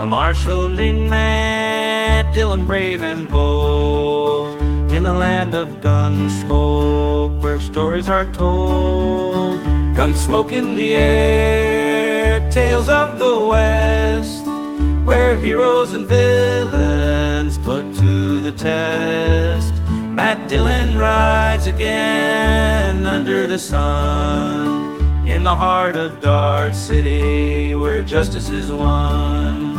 A 0.00 0.68
named 0.70 1.10
Matt 1.10 2.32
Dillon, 2.32 2.64
brave 2.64 3.02
and 3.02 3.28
bold, 3.28 4.58
in 4.90 5.02
the 5.02 5.12
land 5.12 5.54
of 5.54 5.68
Gunsmoke, 5.82 7.42
where 7.42 7.60
stories 7.60 8.08
are 8.08 8.24
told. 8.32 9.60
Gunsmoke 9.94 10.52
in 10.52 10.76
the 10.76 10.94
air, 10.94 12.50
tales 12.50 12.88
of 12.88 13.18
the 13.18 13.38
West, 13.38 14.46
where 15.04 15.36
heroes 15.36 15.92
and 15.92 16.06
villains 16.06 17.58
put 17.58 17.94
to 17.96 18.40
the 18.40 18.52
test. 18.52 19.73
Matt 20.14 20.48
Dillon 20.48 20.96
rides 20.96 21.66
again 21.66 23.04
under 23.04 23.48
the 23.48 23.58
sun 23.58 25.26
in 25.26 25.42
the 25.42 25.54
heart 25.56 25.96
of 25.96 26.20
Dart 26.20 26.72
City 26.76 27.74
where 27.74 28.00
justice 28.00 28.48
is 28.48 28.70
won. 28.70 29.74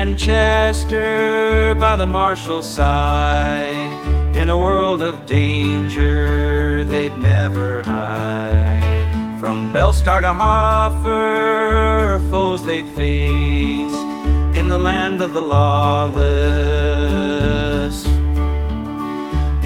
City 0.00 0.10
and 0.10 0.18
Chester 0.18 1.74
by 1.74 1.94
the 1.94 2.06
Marshall 2.06 2.62
side. 2.62 3.92
In 4.34 4.48
a 4.48 4.56
world 4.56 5.02
of 5.02 5.26
danger, 5.26 6.84
they'd 6.84 7.18
never 7.18 7.82
hide. 7.82 9.38
From 9.38 9.70
Belle 9.72 9.92
Starr 9.92 10.22
to 10.22 10.32
Hoffer, 10.32 12.18
foes 12.30 12.64
they'd 12.64 12.88
face 12.96 13.94
in 14.56 14.68
the 14.68 14.78
land 14.78 15.20
of 15.20 15.34
the 15.34 15.42
lawless. 15.42 16.16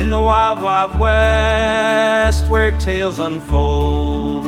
In 0.00 0.10
the 0.10 0.20
wild, 0.20 0.60
wild 0.60 0.98
west, 0.98 2.48
where 2.50 2.72
tales 2.78 3.20
unfold 3.20 4.46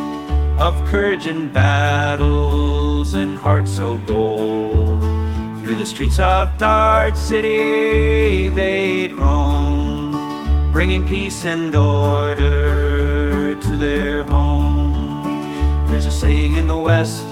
of 0.59 0.75
courage 0.89 1.27
and 1.27 1.53
battles 1.53 3.15
and 3.15 3.39
hearts 3.39 3.71
so 3.71 3.99
bold. 3.99 5.16
Through 5.67 5.79
the 5.79 5.87
streets 5.87 6.21
of 6.21 6.57
Dart 6.59 7.17
City 7.17 8.49
they'd 8.51 9.13
roam, 9.15 10.71
bringing 10.71 11.05
peace 11.05 11.45
and 11.45 11.75
order 11.75 13.57
to 13.57 13.77
their 13.77 14.23
home. 14.23 15.89
There's 15.89 16.07
a 16.07 16.13
saying 16.13 16.55
in 16.55 16.69
the 16.69 16.77
West, 16.77 17.25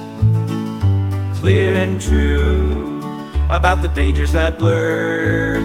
clear 1.41 1.77
and 1.77 2.01
true, 2.01 2.99
about 3.51 3.83
the 3.83 3.89
dangers 3.95 4.33
that 4.33 4.61
lurk 4.61 5.63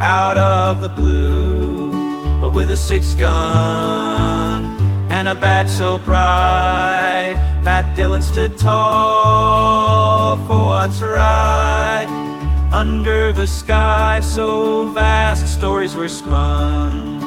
out 0.00 0.36
of 0.36 0.80
the 0.80 0.88
blue. 0.88 1.92
But 2.40 2.52
with 2.52 2.72
a 2.72 2.76
six 2.76 3.14
gun 3.14 4.64
and 5.08 5.28
a 5.28 5.36
badge 5.36 5.68
so 5.68 5.98
bright. 5.98 7.47
Matt 7.62 7.96
Dillon 7.96 8.22
stood 8.22 8.56
tall 8.58 10.36
for 10.46 10.64
what's 10.66 11.00
right. 11.00 12.06
Under 12.72 13.32
the 13.32 13.46
sky 13.46 14.20
so 14.20 14.88
vast, 14.92 15.46
stories 15.46 15.94
were 15.94 16.08
spun 16.08 17.22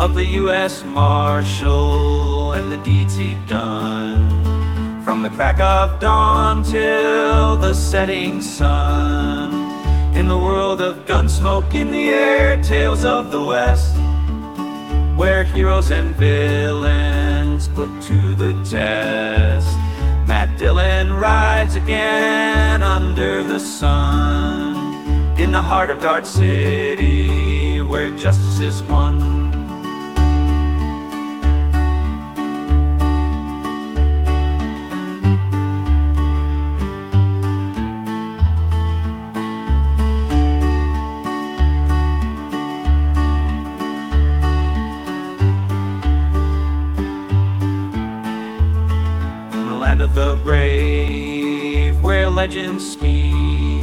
of 0.00 0.14
the 0.14 0.24
U.S. 0.42 0.84
Marshal 0.84 2.52
and 2.52 2.70
the 2.70 2.78
deeds 2.78 3.16
he'd 3.16 3.46
done. 3.46 4.42
From 5.04 5.22
the 5.22 5.30
crack 5.30 5.60
of 5.60 6.00
dawn 6.00 6.62
till 6.62 7.56
the 7.56 7.74
setting 7.74 8.40
sun. 8.40 9.54
In 10.16 10.28
the 10.28 10.38
world 10.38 10.80
of 10.80 11.06
gunsmoke 11.06 11.74
in 11.74 11.90
the 11.90 12.08
air, 12.08 12.62
tales 12.62 13.04
of 13.04 13.30
the 13.30 13.42
West 13.42 13.96
where 15.16 15.44
heroes 15.44 15.90
and 15.90 16.14
villains 16.16 17.13
put 17.68 17.88
to 18.02 18.34
the 18.34 18.52
test. 18.64 19.76
Matt 20.26 20.58
Dillon 20.58 21.12
rides 21.12 21.76
again 21.76 22.82
under 22.82 23.42
the 23.42 23.60
sun 23.60 24.76
in 25.38 25.52
the 25.52 25.62
heart 25.62 25.90
of 25.90 26.00
Dart 26.00 26.26
City, 26.26 27.80
where 27.82 28.10
justice 28.16 28.60
is 28.60 28.82
won. 28.84 29.43
Legends 52.44 52.92
speak 52.92 53.80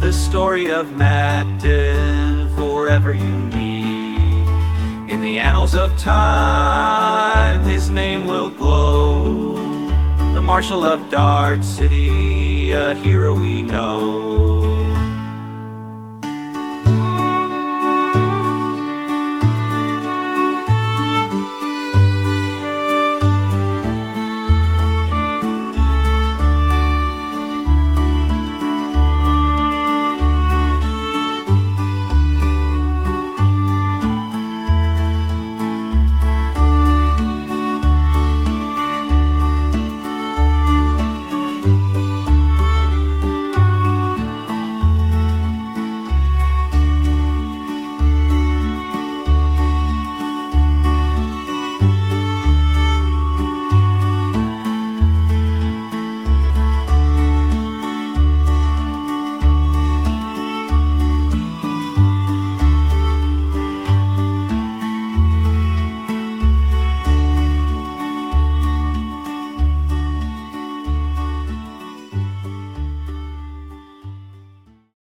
the 0.00 0.12
story 0.12 0.72
of 0.72 0.96
Madden 0.96 2.52
forever 2.56 3.12
unique. 3.12 4.48
In 5.08 5.20
the 5.20 5.38
annals 5.38 5.76
of 5.76 5.96
time, 5.96 7.62
his 7.62 7.88
name 7.88 8.26
will 8.26 8.50
glow. 8.50 9.54
The 10.34 10.42
Marshal 10.42 10.84
of 10.84 11.08
Dart 11.10 11.62
City, 11.62 12.72
a 12.72 12.92
hero 12.96 13.32
we 13.38 13.62
know. 13.62 14.15